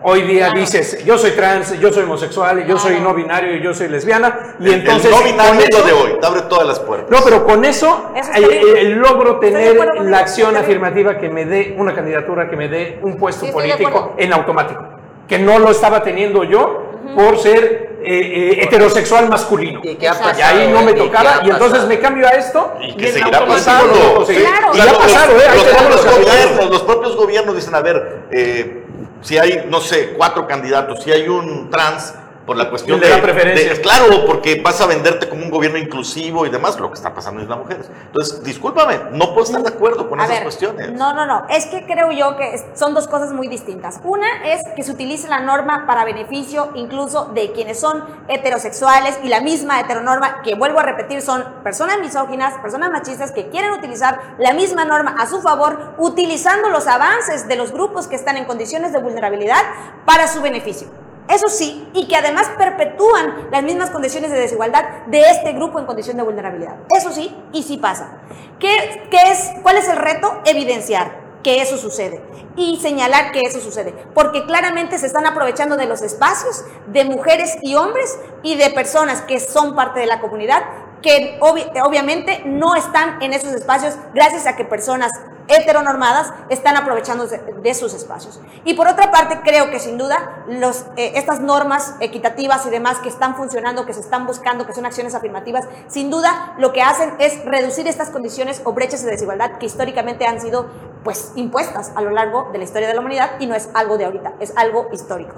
[0.01, 3.73] Hoy día dices, yo soy trans, yo soy homosexual, yo soy no binario y yo
[3.73, 4.55] soy lesbiana.
[4.59, 5.05] Y entonces.
[5.05, 7.09] El no binario es lo de hoy, te abre todas las puertas.
[7.09, 12.49] No, pero con eso, el, logro tener la acción afirmativa que me dé una candidatura,
[12.49, 14.83] que me dé un puesto político en automático.
[15.27, 16.85] Que no lo estaba teniendo yo
[17.15, 19.81] por ser eh, eh, heterosexual masculino.
[19.83, 22.73] ¿Y, ahí no me tocaba, y entonces me cambio a esto.
[22.81, 24.25] Y que seguirá pasando.
[24.25, 24.71] Claro.
[24.73, 25.43] Y ha pasado, ¿eh?
[25.55, 28.78] Los, los, gobiernos, los propios gobiernos dicen, a ver, eh,
[29.21, 32.13] si hay, no sé, cuatro candidatos, si hay un trans,
[32.49, 33.79] por la cuestión de, la preferencia.
[33.79, 37.43] claro, porque vas a venderte como un gobierno inclusivo y demás, lo que está pasando
[37.43, 37.91] en las mujeres.
[38.07, 40.91] Entonces, discúlpame, no puedo estar de acuerdo con esas cuestiones.
[40.93, 43.99] No, no, no, es que creo yo que son dos cosas muy distintas.
[44.03, 49.27] Una es que se utilice la norma para beneficio incluso de quienes son heterosexuales y
[49.27, 54.37] la misma heteronorma, que vuelvo a repetir, son personas misóginas, personas machistas que quieren utilizar
[54.39, 58.45] la misma norma a su favor, utilizando los avances de los grupos que están en
[58.45, 59.61] condiciones de vulnerabilidad
[60.03, 60.87] para su beneficio.
[61.29, 65.85] Eso sí, y que además perpetúan las mismas condiciones de desigualdad de este grupo en
[65.85, 66.75] condición de vulnerabilidad.
[66.95, 68.17] Eso sí, y sí pasa.
[68.57, 68.75] ¿Qué,
[69.11, 70.41] es, ¿Cuál es el reto?
[70.45, 72.21] Evidenciar que eso sucede
[72.55, 77.57] y señalar que eso sucede, porque claramente se están aprovechando de los espacios de mujeres
[77.61, 80.63] y hombres y de personas que son parte de la comunidad
[81.01, 85.11] que obviamente no están en esos espacios gracias a que personas
[85.49, 88.39] heteronormadas están aprovechando de, sus espacios.
[88.63, 92.99] Y por otra parte, creo que sin duda los, eh, estas normas equitativas y demás
[92.99, 96.81] que están funcionando, que se están buscando, que son acciones afirmativas, sin duda lo que
[96.81, 100.67] hacen es reducir estas condiciones o brechas de desigualdad que históricamente han sido
[101.03, 103.97] pues impuestas a lo largo de la historia de la humanidad y no es algo
[103.97, 105.35] de ahorita, es algo histórico.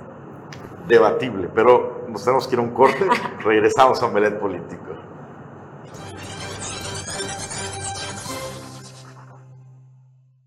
[0.87, 3.07] debatible, pero nos tenemos que ir a un corte,
[3.43, 4.91] regresamos a Melet Político.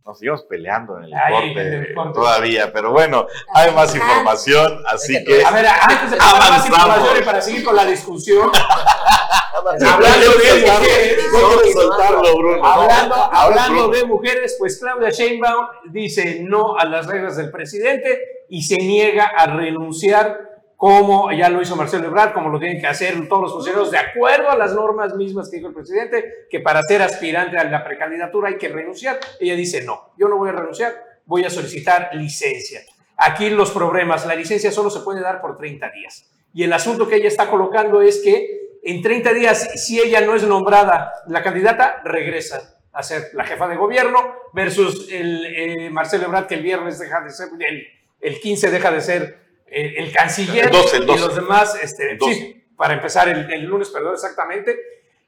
[0.04, 2.12] Nos seguimos peleando en el, corte.
[2.12, 7.24] todavía, pero bueno, hay más información, así que A ver, antes de más información y
[7.24, 8.50] para seguir con la discusión,
[9.64, 12.66] hablando de mujeres, quiero soltarlo, Bruno.
[12.66, 13.96] hablando, No, hablando Bruno.
[13.98, 19.24] de mujeres, pues Claudia Sheinbaum dice no a las reglas del presidente y se niega
[19.24, 20.38] a renunciar
[20.76, 23.98] como ya lo hizo Marcelo Ebrard, como lo tienen que hacer todos los funcionarios, de
[23.98, 27.84] acuerdo a las normas mismas que dijo el presidente, que para ser aspirante a la
[27.84, 29.18] precandidatura hay que renunciar.
[29.40, 30.94] Ella dice, no, yo no voy a renunciar,
[31.26, 32.80] voy a solicitar licencia.
[33.16, 36.30] Aquí los problemas, la licencia solo se puede dar por 30 días.
[36.52, 40.34] Y el asunto que ella está colocando es que en 30 días, si ella no
[40.34, 46.26] es nombrada la candidata, regresa a ser la jefa de gobierno versus el eh, Marcelo
[46.26, 47.86] Ebrard que el viernes deja de ser, el,
[48.20, 51.20] el 15 deja de ser el canciller El 12, el y 12.
[51.20, 52.34] los demás, este, El 12.
[52.34, 54.78] sí, para empezar el, el lunes, perdón, exactamente.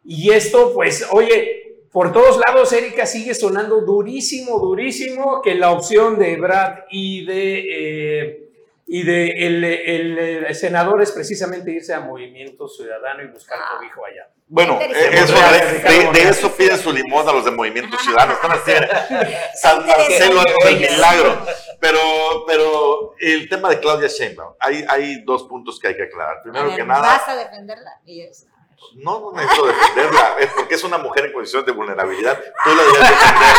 [0.04, 6.18] Y esto, pues, oye, por todos lados, Erika sigue sonando durísimo, durísimo, que la opción
[6.18, 8.45] de Brad y de, eh,
[8.88, 13.76] y de el, el, el senador es precisamente irse a Movimiento Ciudadano y buscar Ah.
[13.76, 14.28] cobijo allá.
[14.48, 15.34] Bueno, eh, eso,
[16.12, 18.34] de, eso piden su limosna los de Movimiento Ciudadano.
[18.34, 18.72] Están así,
[19.60, 21.44] San Marcelo el milagro.
[21.80, 21.98] Pero,
[22.46, 26.36] pero el tema de Claudia Sheinbaum, hay, hay dos puntos que hay que aclarar.
[26.44, 27.90] Primero ver, que nada, vas a defenderla.
[28.04, 28.46] Y es-
[28.96, 32.38] no, no necesito defenderla, es porque es una mujer en condiciones de vulnerabilidad.
[32.64, 33.56] Tú la deberías defender,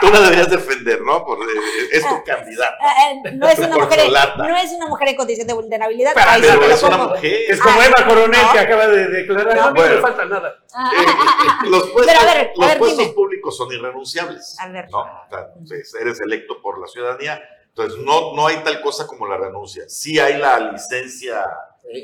[0.00, 1.24] tú la deberías defender ¿no?
[1.24, 1.44] Por, eh,
[1.92, 2.74] es tu candidata.
[2.74, 6.12] Eh, eh, no, es una mujer, no es una mujer en condición de vulnerabilidad.
[6.14, 7.24] Pero- ahí Pero es una mujer.
[7.48, 8.52] Es como Ah, Eva Coronel no.
[8.52, 9.94] que acaba de declarar, no, a no bueno.
[9.96, 10.54] me falta nada.
[10.74, 14.56] Ah, Eh, eh, los puestos, Pero a ver, a los ver, puestos públicos son irrenunciables.
[14.60, 14.88] A ver.
[14.90, 15.00] ¿no?
[15.00, 19.26] O sea, pues, eres electo por la ciudadanía, entonces no, no hay tal cosa como
[19.26, 19.84] la renuncia.
[19.88, 21.44] Sí hay la licencia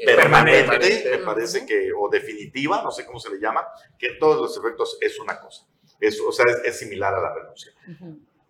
[0.05, 1.11] permanente, Permanente.
[1.11, 3.67] me parece que, o definitiva, no sé cómo se le llama,
[3.99, 5.67] que en todos los efectos es una cosa.
[5.99, 7.73] Es, o sea, es, es similar a la renuncia.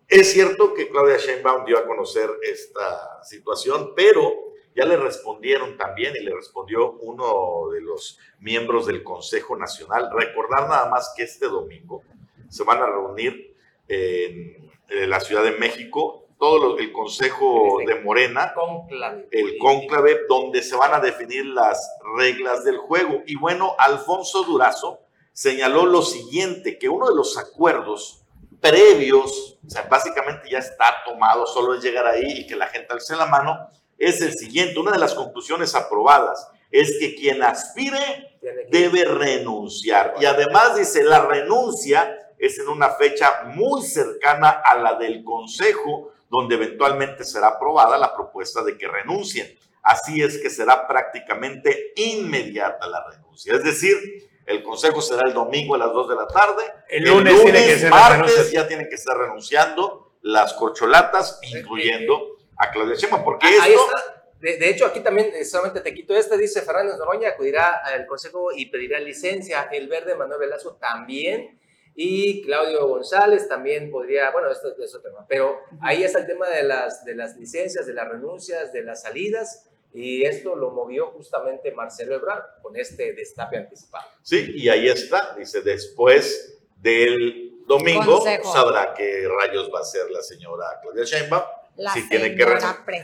[0.07, 6.15] Es cierto que Claudia Sheinbaum dio a conocer esta situación, pero ya le respondieron también
[6.15, 10.09] y le respondió uno de los miembros del Consejo Nacional.
[10.13, 12.03] Recordar nada más que este domingo
[12.49, 13.55] se van a reunir
[13.87, 19.27] en, en la Ciudad de México todo lo- el Consejo de Morena, Conclave.
[19.31, 21.77] el cónclave, donde se van a definir las
[22.17, 23.21] reglas del juego.
[23.27, 25.01] Y bueno, Alfonso Durazo
[25.33, 28.23] señaló lo siguiente, que uno de los acuerdos
[28.59, 32.87] previos, o sea, básicamente ya está tomado, solo es llegar ahí y que la gente
[32.91, 38.39] alce la mano, es el siguiente, una de las conclusiones aprobadas es que quien aspire
[38.71, 40.15] debe renunciar.
[40.19, 46.13] Y además dice, la renuncia es en una fecha muy cercana a la del Consejo,
[46.31, 49.53] donde eventualmente será aprobada la propuesta de que renuncien.
[49.83, 53.53] Así es que será prácticamente inmediata la renuncia.
[53.53, 53.97] Es decir,
[54.45, 56.63] el Consejo será el domingo a las 2 de la tarde.
[56.87, 62.37] El lunes tiene que ser la martes ya tienen que estar renunciando las corcholatas, incluyendo
[62.57, 63.63] a Claudia Sheinbaum, porque esto...
[63.63, 64.23] Ah, está.
[64.39, 68.07] De, de hecho, aquí también eh, solamente te quito esta, dice Fernández Noroña, acudirá al
[68.07, 69.67] Consejo y pedirá licencia.
[69.71, 71.59] El verde Manuel Velasco también.
[71.95, 76.47] Y Claudio González también podría, bueno, esto es otro tema, pero ahí está el tema
[76.49, 81.07] de las, de las licencias, de las renuncias, de las salidas, y esto lo movió
[81.07, 84.05] justamente Marcelo Ebrard con este destape anticipado.
[84.21, 88.53] Sí, y ahí está, dice, después del domingo Consejo.
[88.53, 91.43] sabrá qué rayos va a hacer la señora Claudia Sheinbaum,
[91.77, 92.45] La si tiene que.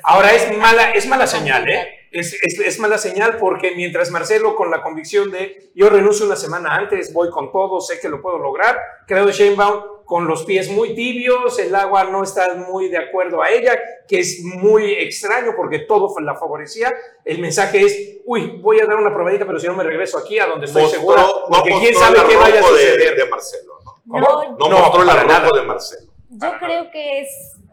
[0.03, 1.93] Ahora es mala, es mala señal, ¿eh?
[2.11, 6.35] Es, es, es mala señal porque mientras Marcelo con la convicción de yo renuncio una
[6.35, 10.69] semana antes, voy con todo, sé que lo puedo lograr, creo Sheinbaum con los pies
[10.69, 13.77] muy tibios, el agua no está muy de acuerdo a ella,
[14.07, 16.93] que es muy extraño porque todo la favorecía.
[17.25, 20.39] El mensaje es, uy, voy a dar una probadita, pero si no me regreso aquí
[20.39, 22.81] a donde estoy Mostró- segura, no porque quién mostró sabe qué vaya a arrojo de-
[22.83, 23.15] suceder.
[23.17, 24.19] De, Marcelo, ¿no?
[24.19, 25.49] No, No, No, mostró el arrojo nada.
[25.53, 26.11] de Marcelo.
[26.29, 27.27] Yo creo que es,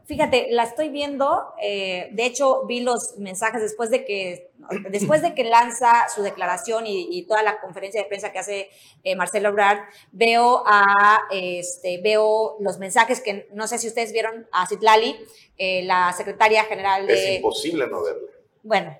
[0.06, 4.50] fíjate, la estoy viendo, eh, de hecho vi los mensajes después de que,
[4.90, 8.70] después de que lanza su declaración y, y toda la conferencia de prensa que hace
[9.02, 9.80] eh, Marcelo Ebrard,
[10.12, 15.16] veo a, este, veo los mensajes que, no sé si ustedes vieron a Citlali,
[15.56, 18.28] eh, la secretaria general Es de, imposible no verla.
[18.62, 18.98] bueno,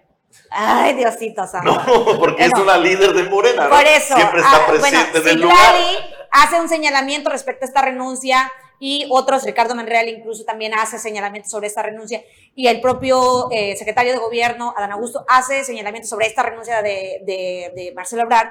[0.51, 1.73] ay Diosito santo.
[1.73, 3.71] No, porque es una líder de Morena, ¿no?
[3.71, 4.14] Por eso.
[4.14, 5.57] Siempre está ah, presente bueno, en el lugar.
[5.59, 5.99] Citlali
[6.31, 8.51] hace un señalamiento respecto a esta renuncia
[8.87, 12.23] y otros, Ricardo Monreal incluso también hace señalamientos sobre esta renuncia.
[12.55, 17.23] Y el propio eh, secretario de gobierno, Adán Augusto, hace señalamientos sobre esta renuncia de,
[17.25, 18.51] de, de Marcelo Ebrard.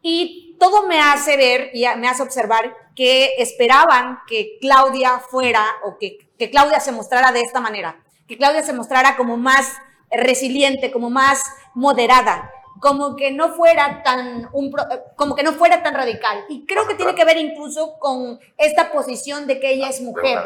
[0.00, 5.98] Y todo me hace ver y me hace observar que esperaban que Claudia fuera o
[5.98, 9.76] que, que Claudia se mostrara de esta manera, que Claudia se mostrara como más
[10.10, 14.72] resiliente, como más moderada como que no fuera tan un,
[15.16, 16.44] como que no fuera tan radical.
[16.48, 20.38] Y creo que tiene que ver incluso con esta posición de que ella es mujer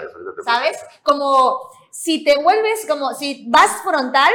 [0.44, 1.58] sabes como
[1.90, 4.32] si te vuelves como si vas frontal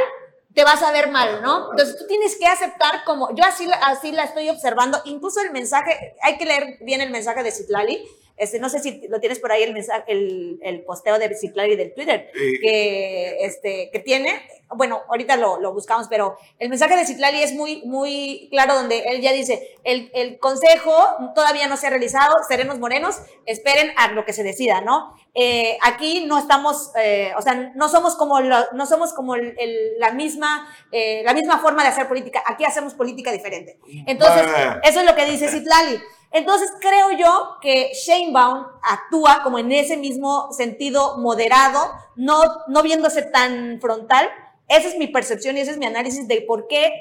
[0.56, 1.70] te vas a ver mal, ¿no?
[1.72, 6.16] Entonces tú tienes que aceptar como, yo así, así la estoy observando, incluso el mensaje,
[6.22, 8.02] hay que leer bien el mensaje de Citlali,
[8.36, 11.76] este, no sé si lo tienes por ahí el, mensaje, el, el posteo de Citlali
[11.76, 14.40] del Twitter que, este, que tiene.
[14.74, 18.98] Bueno, ahorita lo, lo, buscamos, pero el mensaje de Citlali es muy, muy claro donde
[19.06, 20.92] él ya dice, el, el consejo
[21.34, 25.14] todavía no se ha realizado, seremos morenos, esperen a lo que se decida, ¿no?
[25.38, 29.54] Eh, aquí no estamos, eh, o sea, no somos como, no somos como el,
[29.98, 33.78] la, misma, eh, la misma forma de hacer política, aquí hacemos política diferente.
[34.06, 34.46] Entonces,
[34.82, 36.00] eso es lo que dice Citlali.
[36.36, 37.92] Entonces creo yo que
[38.30, 41.80] Baum actúa como en ese mismo sentido moderado,
[42.14, 44.28] no, no viéndose tan frontal.
[44.68, 46.92] Esa es mi percepción y ese es mi análisis de por qué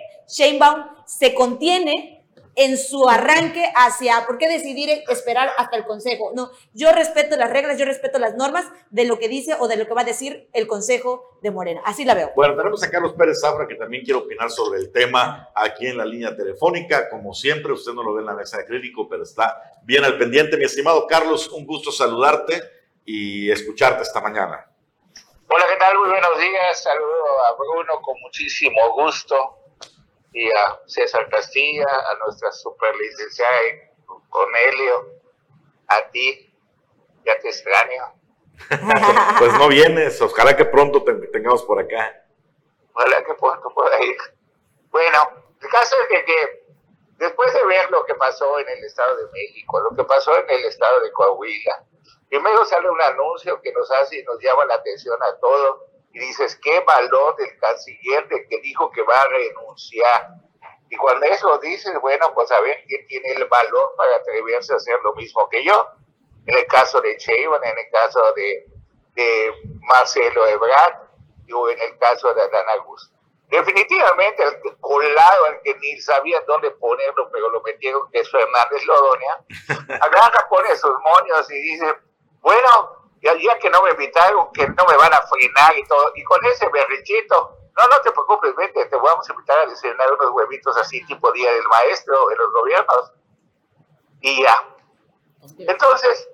[0.58, 2.15] Baum se contiene
[2.56, 6.32] en su arranque hacia por qué decidir esperar hasta el consejo.
[6.34, 9.78] No, yo respeto las reglas, yo respeto las normas de lo que dice o de
[9.78, 11.82] lo que va a decir el consejo de Morena.
[11.86, 12.32] Así la veo.
[12.36, 15.98] Bueno, tenemos a Carlos Pérez Zafra que también quiere opinar sobre el tema aquí en
[15.98, 17.10] la línea telefónica.
[17.10, 20.18] Como siempre, usted no lo ve en la mesa de crítico, pero está bien al
[20.18, 20.58] pendiente.
[20.58, 22.62] Mi estimado Carlos, un gusto saludarte
[23.04, 24.66] y escucharte esta mañana.
[25.48, 25.98] Hola, ¿qué tal?
[26.00, 26.82] Muy buenos días.
[26.82, 29.65] Saludo a Bruno con muchísimo gusto
[30.36, 33.58] y a César Castilla, a nuestra superlicenciada
[34.30, 35.08] Cornelio,
[35.88, 36.54] a ti,
[37.26, 38.04] ya te extraño.
[39.40, 42.26] pues no vienes, ojalá que pronto te tengamos por acá.
[42.94, 44.18] Ojalá que pronto pueda ir.
[44.90, 45.18] Bueno,
[45.62, 46.66] el caso es que,
[47.12, 50.50] después de ver lo que pasó en el Estado de México, lo que pasó en
[50.50, 51.86] el Estado de Coahuila,
[52.28, 56.20] primero sale un anuncio que nos hace y nos llama la atención a todos y
[56.20, 60.30] dices, qué valor del canciller de que dijo que va a renunciar.
[60.90, 64.78] Y cuando eso dices, bueno, pues a ver quién tiene el valor para atreverse a
[64.78, 65.90] hacer lo mismo que yo.
[66.46, 68.66] En el caso de Cheyenne, en el caso de,
[69.16, 71.02] de Marcelo Ebrard,
[71.54, 73.14] o en el caso de Adán Augusto.
[73.50, 78.86] Definitivamente el colado al que ni sabía dónde ponerlo, pero lo metieron, que es Fernández
[78.86, 79.44] Lodonia,
[80.02, 81.94] agarra, pone esos moños y dice,
[82.40, 82.95] bueno,
[83.26, 86.12] y al día que no me invitaron, que no me van a frenar y todo,
[86.14, 90.14] y con ese berrichito, no, no te preocupes, vete, te vamos a invitar a desayunar
[90.14, 93.14] unos huevitos así, tipo Día del Maestro de los gobiernos,
[94.22, 94.64] y ya.
[95.58, 96.30] Entonces,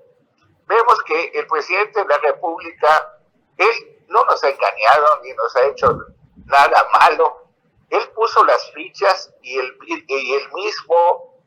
[0.65, 3.19] vemos que el presidente de la República,
[3.55, 5.97] él no nos ha engañado ni nos ha hecho
[6.43, 7.53] nada malo,
[7.89, 11.41] él puso las fichas y el, y el mismo,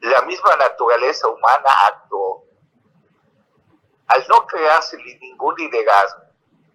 [0.00, 2.45] la misma naturaleza humana actuó
[4.06, 6.22] al no crearse ningún liderazgo,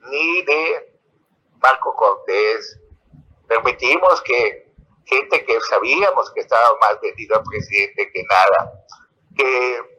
[0.10, 1.00] ni de
[1.62, 2.80] Marco Cortés,
[3.48, 4.72] permitimos que
[5.06, 8.86] gente que sabíamos que estaba más vendido al presidente que nada,
[9.36, 9.92] que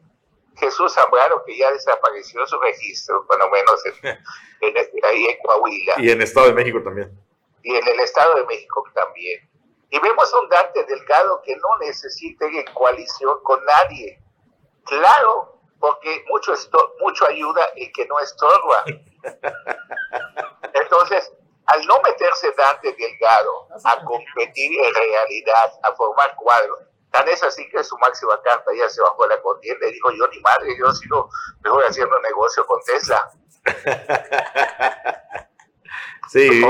[0.57, 4.17] Jesús Zambrano, que ya desapareció su registro, por lo menos en,
[4.77, 5.95] este, ahí en Coahuila.
[5.99, 7.19] Y en el Estado de México también.
[7.63, 9.49] Y en el Estado de México también.
[9.91, 14.23] Y vemos a un Dante Delgado que no necesita ir en coalición con nadie.
[14.85, 15.52] Claro,
[15.83, 18.85] porque mucho, esto, mucho ayuda y que no estorba.
[20.75, 21.33] Entonces,
[21.67, 26.79] al no meterse Dante Delgado a competir en realidad, a formar cuadros,
[27.11, 30.13] tan es así que su máxima carta ya se bajó a la contienda y dijo,
[30.13, 31.29] yo ni madre, yo sigo
[31.65, 33.33] mejor haciendo negocio con Tesla.
[36.31, 36.63] sí.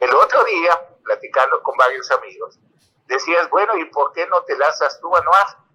[0.00, 2.58] el otro día, platicando con varios amigos,
[3.06, 5.67] decías, bueno, ¿y por qué no te lanzas tú, Anuar?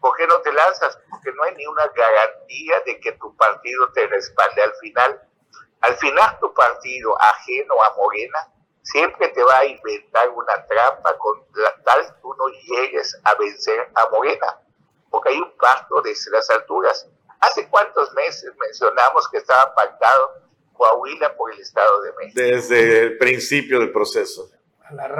[0.00, 0.98] ¿Por qué no te lanzas?
[1.10, 5.22] Porque no hay ni una garantía de que tu partido te respalde al final.
[5.80, 11.44] Al final tu partido, ajeno a Morena, siempre te va a inventar una trampa con
[11.54, 14.60] la tal tú no llegues a vencer a Morena,
[15.10, 17.08] porque hay un pacto desde las alturas.
[17.40, 20.42] ¿Hace cuántos meses mencionamos que estaba pactado
[20.72, 22.40] Coahuila por el Estado de México?
[22.40, 24.50] Desde el principio del proceso.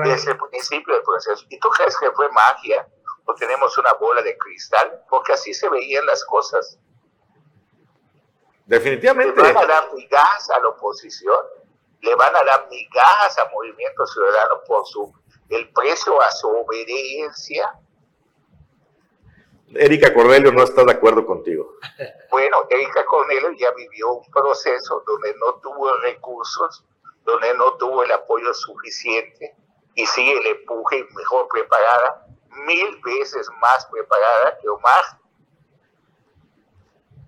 [0.04, 1.44] Desde el principio del proceso.
[1.48, 2.86] ¿Y tú crees que fue magia?
[3.26, 6.78] O tenemos una bola de cristal, porque así se veían las cosas.
[8.64, 9.42] Definitivamente.
[9.42, 11.40] Le van a dar migajas a la oposición,
[12.00, 15.12] le van a dar migajas a Movimiento Ciudadano por su
[15.48, 17.72] el precio a su obediencia.
[19.74, 21.74] Erika Cornelio no está de acuerdo contigo.
[22.30, 26.84] Bueno, Erika Cornelio ya vivió un proceso donde no tuvo recursos,
[27.24, 29.56] donde no tuvo el apoyo suficiente
[29.94, 32.25] y sigue el empuje mejor preparada
[32.64, 35.04] mil veces más preparada que Omar.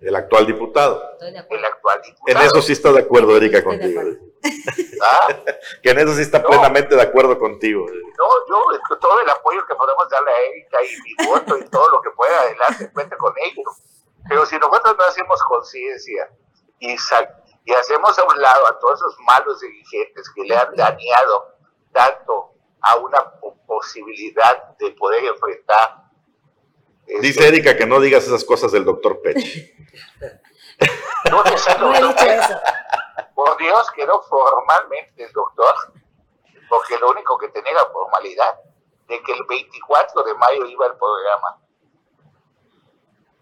[0.01, 1.17] El actual diputado.
[1.19, 2.39] El actual diputado.
[2.39, 4.01] En eso sí está de acuerdo, Erika, contigo.
[5.01, 5.27] ¿Ah?
[5.83, 7.85] que en eso sí está plenamente de acuerdo contigo.
[7.85, 11.89] No, yo todo el apoyo que podemos darle a Erika y mi voto y todo
[11.89, 13.63] lo que pueda adelante, cuente con ello.
[14.27, 16.29] Pero si nosotros no hacemos conciencia
[16.79, 21.55] y, y hacemos a un lado a todos esos malos dirigentes que le han dañado
[21.91, 26.03] tanto a una po- posibilidad de poder enfrentar.
[27.05, 29.37] este, Dice Erika que no digas esas cosas del doctor Pech.
[31.31, 32.59] no te No he dicho eso.
[33.35, 35.73] Por Dios, quedó formalmente el doctor,
[36.69, 38.59] porque lo único que tenía era formalidad,
[39.07, 41.61] de que el 24 de mayo iba al programa.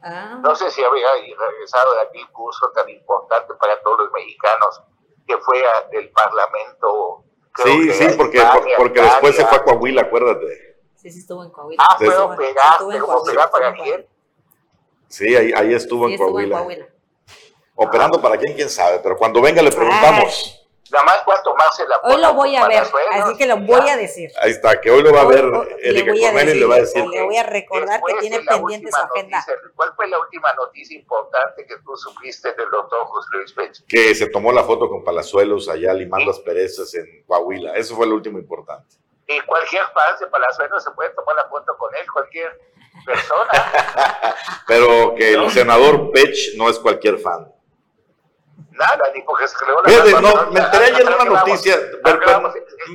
[0.03, 0.39] Ah.
[0.41, 1.07] No sé si había
[1.37, 4.81] regresado de aquel curso tan importante para todos los mexicanos,
[5.27, 7.23] que fue del Parlamento.
[7.63, 8.43] Sí, sí, porque,
[8.77, 10.77] porque después se fue a Coahuila, acuérdate.
[10.95, 11.83] Sí, sí, estuvo en Coahuila.
[11.87, 14.05] Ah, fue operar, operar para quién?
[15.07, 16.57] Sí, ahí, ahí estuvo Sí, en estuvo en Coahuila.
[16.57, 16.87] Coahuila.
[17.75, 20.56] Operando para quién, quién sabe, pero cuando venga le preguntamos.
[20.91, 23.89] Nada más va a tomarse la Hoy lo voy a ver, así que lo voy
[23.89, 24.31] a decir.
[24.39, 25.45] Ahí está, que hoy lo va a ver
[25.81, 27.05] Erika le voy a Cornelio y le va a decir.
[27.05, 29.37] le voy a recordar que tiene de pendiente su agenda.
[29.37, 33.85] noticia, ¿Cuál fue la última noticia importante que tú supiste del doctor José Luis Pech?
[33.87, 37.73] que se tomó la foto con Palazuelos allá limando asperezas en Coahuila.
[37.75, 38.95] Eso fue lo último importante.
[39.27, 42.59] Y cualquier fan de Palazuelos se puede tomar la foto con él, cualquier
[43.05, 44.35] persona.
[44.67, 47.51] Pero que el senador Pech no es cualquier fan.
[48.77, 51.77] Nada, ni porque se creó la Fíjate, no, me enteré ayer de una que noticia,
[52.03, 52.53] pero- que pero-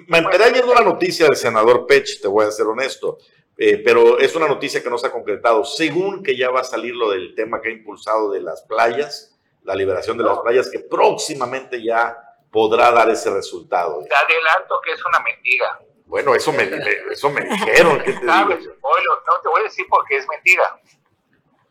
[0.08, 3.18] me enteré ayer de una noticia del senador Pech, te voy a ser honesto,
[3.56, 5.64] eh, pero es una noticia que no se ha concretado.
[5.64, 9.38] Según que ya va a salir lo del tema que ha impulsado de las playas,
[9.64, 12.16] la liberación de las playas, que próximamente ya
[12.50, 14.02] podrá dar ese resultado.
[14.08, 15.80] Te adelanto que es una mentira.
[16.06, 16.78] Bueno, eso me, me-
[17.10, 18.48] eso me dijeron, ¿qué te digo?
[18.50, 20.78] No te voy a decir porque es mentira.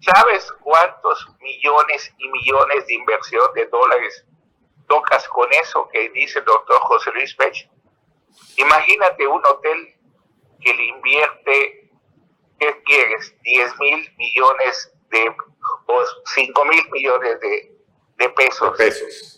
[0.02, 4.26] ¿Sabes cuántos millones y millones de inversión de dólares
[4.88, 7.70] tocas con eso que dice el doctor José Luis Pech?
[8.58, 9.96] Imagínate un hotel
[10.60, 11.92] que le invierte,
[12.60, 13.36] ¿qué quieres?
[13.44, 15.36] 10 mil millones de,
[15.86, 17.76] o 5 mil millones de,
[18.18, 18.78] de pesos.
[18.78, 19.38] Pesos.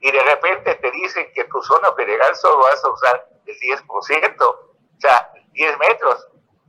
[0.00, 4.42] y de repente te dicen que tu zona federal solo vas a usar el 10%,
[4.42, 6.28] o sea, 10 metros,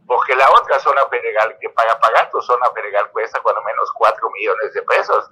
[0.10, 4.30] porque la otra zona federal, que para pagar tu zona federal cuesta cuando menos 4
[4.32, 5.30] millones de pesos,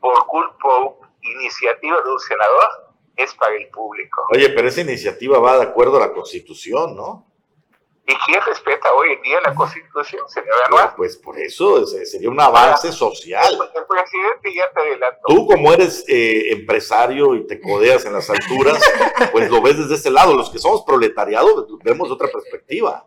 [0.00, 4.28] por culpa, por iniciativa de un senador, es para el público.
[4.32, 7.26] Oye, pero esa iniciativa va de acuerdo a la Constitución, ¿no?
[8.06, 10.94] ¿Y quién respeta hoy en día la Constitución, señor Pues, Anuar?
[10.94, 13.58] pues por eso sería un avance social.
[13.74, 15.26] El presidente ya te adelantó.
[15.26, 18.80] Tú como eres eh, empresario y te codeas en las alturas,
[19.32, 20.36] pues lo ves desde ese lado.
[20.36, 23.04] Los que somos proletariado vemos otra perspectiva.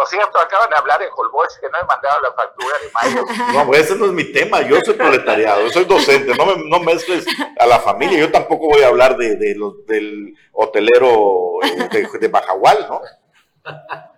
[0.00, 3.24] Por cierto, acaban de hablar de Holbox, que no he mandado la factura de mayo.
[3.52, 4.62] No, pues ese no es mi tema.
[4.62, 6.34] Yo soy proletariado, yo soy docente.
[6.34, 7.26] No, me, no mezcles
[7.58, 8.18] a la familia.
[8.18, 13.02] Yo tampoco voy a hablar de, de los, del hotelero eh, de, de Bajagual, ¿no?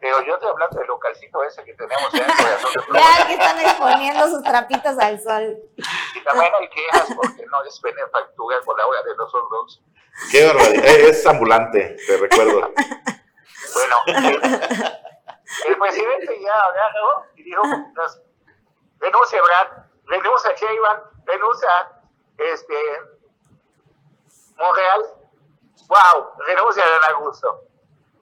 [0.00, 3.32] Pero yo estoy hablando del localcito ese que tenemos en el corazón de Vean que
[3.32, 5.58] están exponiendo sus trapitos al sol.
[6.14, 9.80] Y también hay quejas porque no les venden factura con la hora de los dogs.
[10.30, 10.84] Qué barbaridad.
[10.86, 12.72] Eh, Es ambulante, te recuerdo.
[13.74, 14.40] Bueno, el,
[15.66, 17.62] el presidente ya agarró y dijo,
[18.98, 19.68] renuncia Brad,
[20.06, 21.68] renuncia Sheinbaum, renuncia
[22.38, 22.74] este,
[24.56, 25.04] Monreal,
[25.88, 27.64] wow, renuncia Dan Augusto.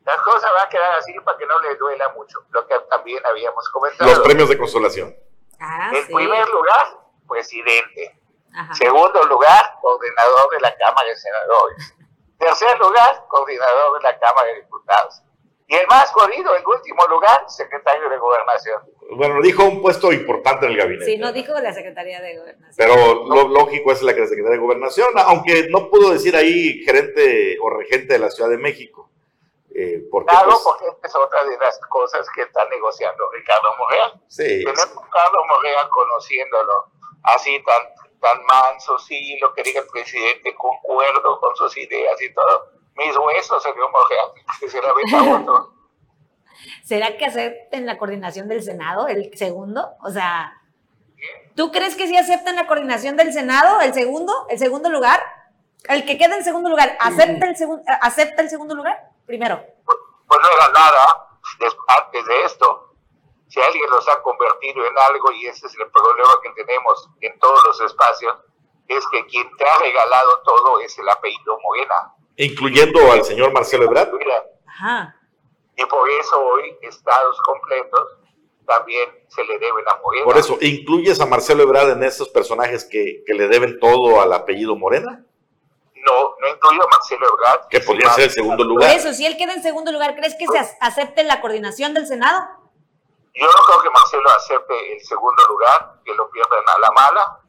[0.05, 3.25] La cosa va a quedar así para que no le duela mucho, lo que también
[3.27, 4.11] habíamos comentado.
[4.11, 5.15] Los premios de consolación.
[5.61, 6.15] Ah, en sí.
[6.15, 8.19] primer lugar, presidente.
[8.55, 8.75] Ajá.
[8.75, 11.95] Segundo lugar, coordinador de la Cámara de Senadores.
[12.39, 15.23] Tercer lugar, coordinador de la Cámara de Diputados.
[15.71, 18.83] Y el más jodido, en último lugar, secretario de Gobernación.
[19.13, 21.05] Bueno, dijo un puesto importante en el gabinete.
[21.05, 22.75] Sí, no dijo la Secretaría de Gobernación.
[22.77, 26.83] Pero lo lógico es la que la Secretaría de Gobernación, aunque no pudo decir ahí
[26.83, 29.11] gerente o regente de la Ciudad de México.
[29.73, 33.69] Eh, porque Claro, pues, porque esta es otra de las cosas que está negociando Ricardo
[33.79, 34.21] Monreal.
[34.27, 36.87] sí, Tener a Ricardo Monreal conociéndolo
[37.23, 42.35] así tan, tan manso, sí, lo que diga el presidente, concuerdo con sus ideas y
[42.35, 42.80] todo.
[42.97, 43.73] Mis huesos, se
[45.11, 45.75] para otro.
[46.85, 49.95] ¿Será que acepten la coordinación del Senado, el segundo?
[50.03, 50.61] O sea,
[51.55, 55.23] ¿tú crees que sí aceptan la coordinación del Senado, el segundo, el segundo lugar?
[55.89, 59.09] El que queda en segundo lugar, ¿acepta el, segun- ¿acepta el segundo lugar?
[59.25, 59.65] Primero.
[59.85, 61.27] pues no era nada
[61.89, 62.95] antes de esto.
[63.49, 67.39] Si alguien los ha convertido en algo, y ese es el problema que tenemos en
[67.39, 68.37] todos los espacios,
[68.87, 72.15] es que quien te ha regalado todo es el apellido Morena.
[72.45, 74.13] Incluyendo al señor Marcelo Ebrard.
[74.15, 75.17] Mira, Ajá.
[75.77, 78.17] y por eso hoy estados completos
[78.67, 80.25] también se le deben a Morena.
[80.25, 84.33] Por eso, ¿incluyes a Marcelo Ebrard en esos personajes que, que le deben todo al
[84.33, 85.25] apellido Morena?
[86.03, 87.69] no, no incluyo a Marcelo Ebrard.
[87.69, 88.97] Que podría ser el segundo Por lugar.
[88.97, 92.07] eso, si él queda en segundo lugar, ¿crees que se ac- acepte la coordinación del
[92.07, 92.41] Senado?
[93.35, 97.40] Yo no creo que Marcelo acepte el segundo lugar, que lo pierdan a la mala.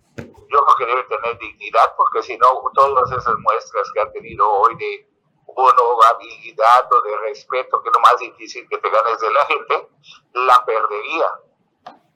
[0.52, 4.49] Yo creo que debe tener dignidad, porque si no, todas esas muestras que ha tenido
[4.49, 5.08] hoy de
[5.45, 9.89] honorabilidad o de respeto, que es lo más difícil que te ganes de la gente,
[10.34, 11.39] la perdería.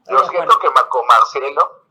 [0.10, 1.84] Yo siento que con Marcelo,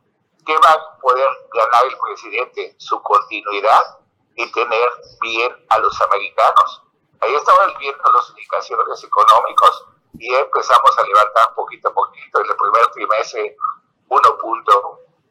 [0.45, 2.75] ¿qué va a poder ganar el presidente?
[2.79, 3.99] Su continuidad
[4.37, 4.89] y tener
[5.23, 6.83] bien a los americanos.
[7.21, 9.87] Ahí estamos viendo los indicadores económicos
[10.19, 12.41] y empezamos a levantar poquito a poquito.
[12.41, 13.57] En el primer trimestre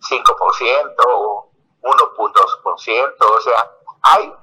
[0.04, 1.52] 1.5% o
[1.82, 3.14] 1.2%.
[3.20, 3.72] O sea,
[4.04, 4.34] hay,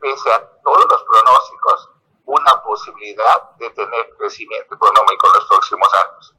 [0.00, 1.90] pese a todos los pronósticos,
[2.26, 6.34] una posibilidad de tener crecimiento económico en los próximos años.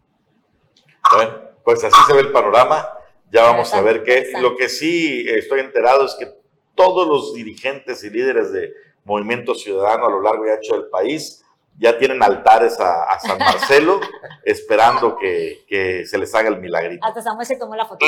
[1.14, 2.90] Bueno, pues así se ve el panorama.
[3.32, 4.32] Ya vamos a ver qué.
[4.40, 6.34] Lo que sí estoy enterado es que
[6.76, 8.74] todos los dirigentes y líderes de
[9.04, 11.44] Movimiento Ciudadano a lo largo y ancho del país
[11.80, 14.00] ya tienen altares a, a San Marcelo
[14.44, 17.06] esperando que, que se les haga el milagrito.
[17.06, 18.06] Hasta Samuel se tomó la foto.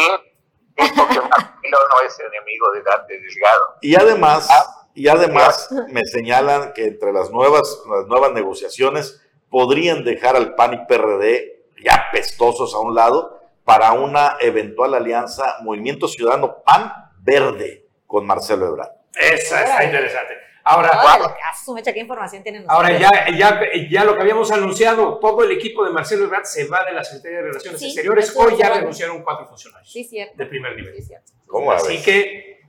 [0.95, 3.77] Porque Marcelo no es enemigo de Dante Delgado.
[3.81, 4.49] Y además,
[4.93, 10.73] y además me señalan que entre las nuevas, las nuevas negociaciones podrían dejar al PAN
[10.73, 17.85] y PRD ya pestosos a un lado para una eventual alianza Movimiento Ciudadano PAN Verde
[18.07, 18.91] con Marcelo Ebrard.
[19.13, 20.48] Esa está interesante.
[20.71, 21.35] Ahora, ah,
[21.73, 23.59] mecha, ¿qué información tienen ahora ya, ya,
[23.89, 27.03] ya lo que habíamos anunciado, todo el equipo de Marcelo Ebrard se va de la
[27.03, 28.33] Secretaría de Relaciones Sí, Exteriores.
[28.35, 30.33] Hoy ya renunciaron cuatro funcionarios Sí, cierto.
[30.37, 30.95] de primer nivel.
[30.95, 31.31] Sí, cierto.
[31.47, 32.03] ¿Cómo Así ves?
[32.03, 32.59] que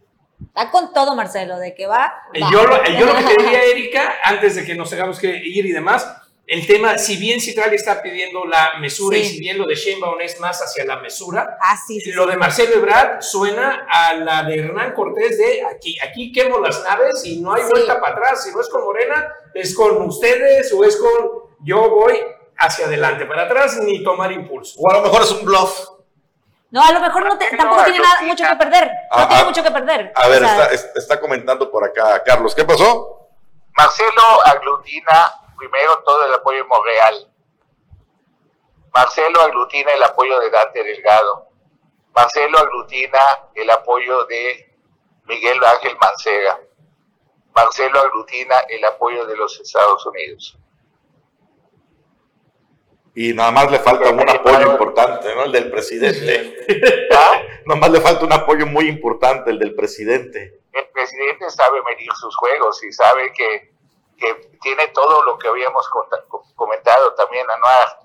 [0.47, 2.15] Está con todo, Marcelo, de que va.
[2.33, 2.51] Eh, va.
[2.51, 5.67] Yo lo, yo lo que te diría, Erika, antes de que nos tengamos que ir
[5.67, 6.20] y demás,
[6.53, 10.21] el tema, si bien Citralia está pidiendo la mesura y si bien lo de Sheinbaum
[10.21, 12.11] es más hacia la mesura, Ah, sí, sí.
[12.13, 12.31] lo sí.
[12.31, 17.25] de Marcelo Ebrard suena a la de Hernán Cortés de aquí, aquí quemo las naves
[17.25, 17.69] y no hay Sí.
[17.71, 18.43] vuelta para atrás.
[18.43, 22.19] Si no es con Morena, es con ustedes o es con yo voy
[22.59, 24.79] hacia adelante, para atrás ni tomar impulso.
[24.81, 25.89] O a lo mejor es un bluff.
[26.73, 28.85] No, a lo mejor no te- No, tampoco tiene nada, mucho que perder.
[28.87, 30.13] No Ah, tiene ah, mucho que perder.
[30.15, 32.55] A ver, O sea, está, es- está comentando por acá Carlos.
[32.55, 33.29] ¿Qué pasó?
[33.77, 37.31] Marcelo aglutina primero todo el apoyo Monreal.
[38.95, 41.49] Marcelo aglutina el apoyo de Dante Delgado.
[42.15, 43.19] Marcelo aglutina
[43.55, 44.75] el apoyo de
[45.27, 46.61] Miguel Ángel Mancera.
[47.55, 50.59] Marcelo aglutina el apoyo de los Estados Unidos.
[53.15, 55.45] Y nada más le falta un apoyo importante, ¿no?
[55.45, 57.09] El del presidente.
[57.15, 57.43] ¿Ah?
[57.67, 60.63] Nada más le falta un apoyo muy importante, el del presidente.
[60.73, 63.75] El presidente sabe medir sus juegos y sabe que,
[64.21, 65.89] que tiene todo lo que habíamos
[66.55, 67.99] comentado también, Anuar.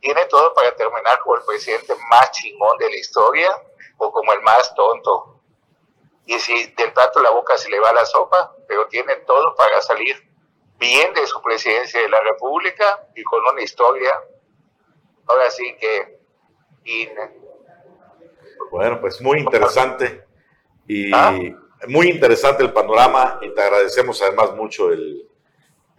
[0.00, 3.50] Tiene todo para terminar como el presidente más chingón de la historia
[3.98, 5.40] o como el más tonto.
[6.26, 9.80] Y si del plato la boca se le va la sopa, pero tiene todo para
[9.80, 10.16] salir
[10.78, 14.10] bien de su presidencia de la República y con una historia,
[15.26, 16.20] ahora sí que,
[16.84, 17.10] in-
[18.70, 20.24] Bueno, pues muy interesante
[20.86, 21.32] y Ah.
[21.88, 25.29] muy interesante el panorama y te agradecemos además mucho el,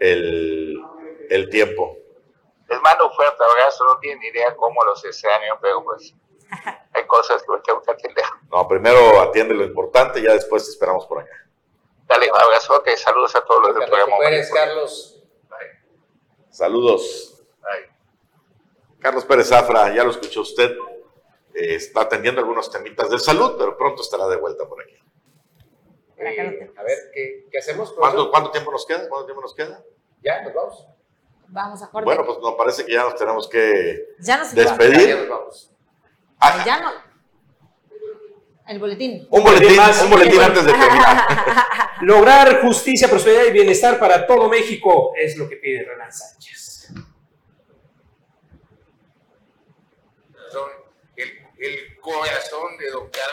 [0.02, 0.82] el,
[1.30, 1.96] el tiempo.
[2.68, 6.14] Les mando un fuerte abrazo, no tienen ni idea cómo los extraño, pero pues
[6.94, 8.26] hay cosas que tengo que atender.
[8.52, 11.36] No, primero atiende lo importante, ya después te esperamos por acá.
[12.08, 14.16] Dale, un abrazote, saludos a todos los del Que programa.
[14.54, 15.24] Carlos.
[16.50, 17.44] Saludos.
[17.62, 17.86] Ay.
[19.00, 20.72] Carlos Pérez Zafra, ya lo escuchó usted,
[21.54, 24.98] eh, está atendiendo algunos temitas de salud, pero pronto estará de vuelta por aquí.
[26.24, 27.94] Eh, a ver, ¿qué, qué hacemos?
[27.94, 29.10] ¿Cuánto, tiempo nos queda?
[29.10, 29.84] ¿Cuánto tiempo nos queda?
[30.22, 30.88] Ya, nos vamos.
[31.48, 32.06] Vamos a corte.
[32.06, 35.00] Bueno, pues nos parece que ya nos tenemos que ya nos despedir.
[35.00, 35.72] Ya, ya nos vamos.
[36.40, 36.92] Ah, Ya no.
[38.68, 39.28] El boletín.
[39.30, 40.02] un boletín, más.
[40.02, 41.28] un boletín antes de terminar.
[42.02, 46.94] Lograr justicia, prosperidad y bienestar para todo México es lo que pide Renan Sánchez.
[51.18, 53.31] El, el corazón de don Carlos.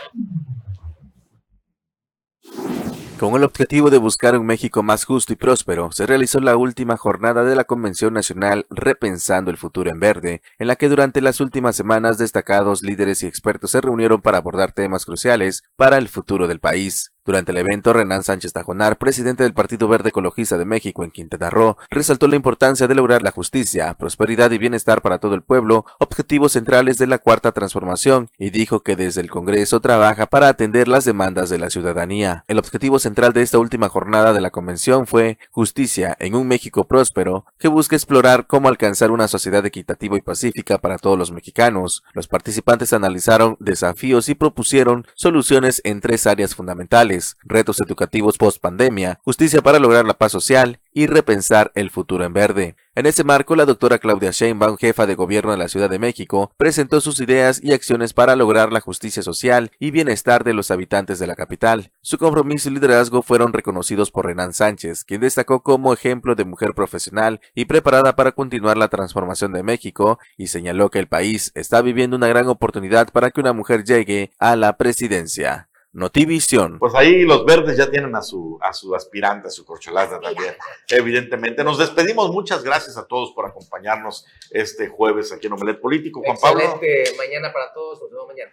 [3.19, 6.97] Con el objetivo de buscar un México más justo y próspero, se realizó la última
[6.97, 11.41] jornada de la Convención Nacional Repensando el Futuro en Verde, en la que durante las
[11.41, 16.47] últimas semanas destacados líderes y expertos se reunieron para abordar temas cruciales para el futuro
[16.47, 17.12] del país.
[17.29, 21.51] Durante el evento, Renan Sánchez Tajonar, presidente del Partido Verde Ecologista de México en Quintana
[21.51, 25.85] Roo, resaltó la importancia de lograr la justicia, prosperidad y bienestar para todo el pueblo,
[25.99, 30.89] objetivos centrales de la Cuarta Transformación, y dijo que desde el Congreso trabaja para atender
[30.89, 32.47] las demandas de la ciudadanía.
[32.49, 36.85] El objetivo central de esta última jornada de la convención fue justicia en un México
[36.85, 42.05] próspero, que busca explorar cómo alcanzar una sociedad equitativa y pacífica para todos los mexicanos.
[42.14, 49.19] Los participantes analizaron desafíos y propusieron soluciones en tres áreas fundamentales retos educativos post pandemia,
[49.25, 52.77] justicia para lograr la paz social y repensar el futuro en verde.
[52.99, 56.51] En ese marco, la doctora Claudia Sheinbaum, jefa de gobierno de la Ciudad de México,
[56.57, 61.21] presentó sus ideas y acciones para lograr la justicia social y bienestar de los habitantes
[61.21, 61.93] de la capital.
[62.03, 66.75] Su compromiso y liderazgo fueron reconocidos por Renan Sánchez, quien destacó como ejemplo de mujer
[66.75, 71.81] profesional y preparada para continuar la transformación de México y señaló que el país está
[71.83, 75.68] viviendo una gran oportunidad para que una mujer llegue a la presidencia.
[75.93, 76.78] Notivisión.
[76.78, 80.55] Pues ahí los verdes ya tienen a su, a su aspirante, a su corcholata también,
[80.89, 81.64] evidentemente.
[81.64, 86.20] Nos despedimos, muchas gracias a todos por acompañarnos este jueves aquí en Omelet Político.
[86.22, 86.61] Juan Pablo.
[86.61, 88.53] Excelente mañana para todos, nos vemos mañana.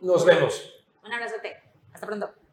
[0.00, 0.72] Nos vemos.
[1.04, 1.56] Un abrazote.
[1.92, 2.45] Hasta pronto.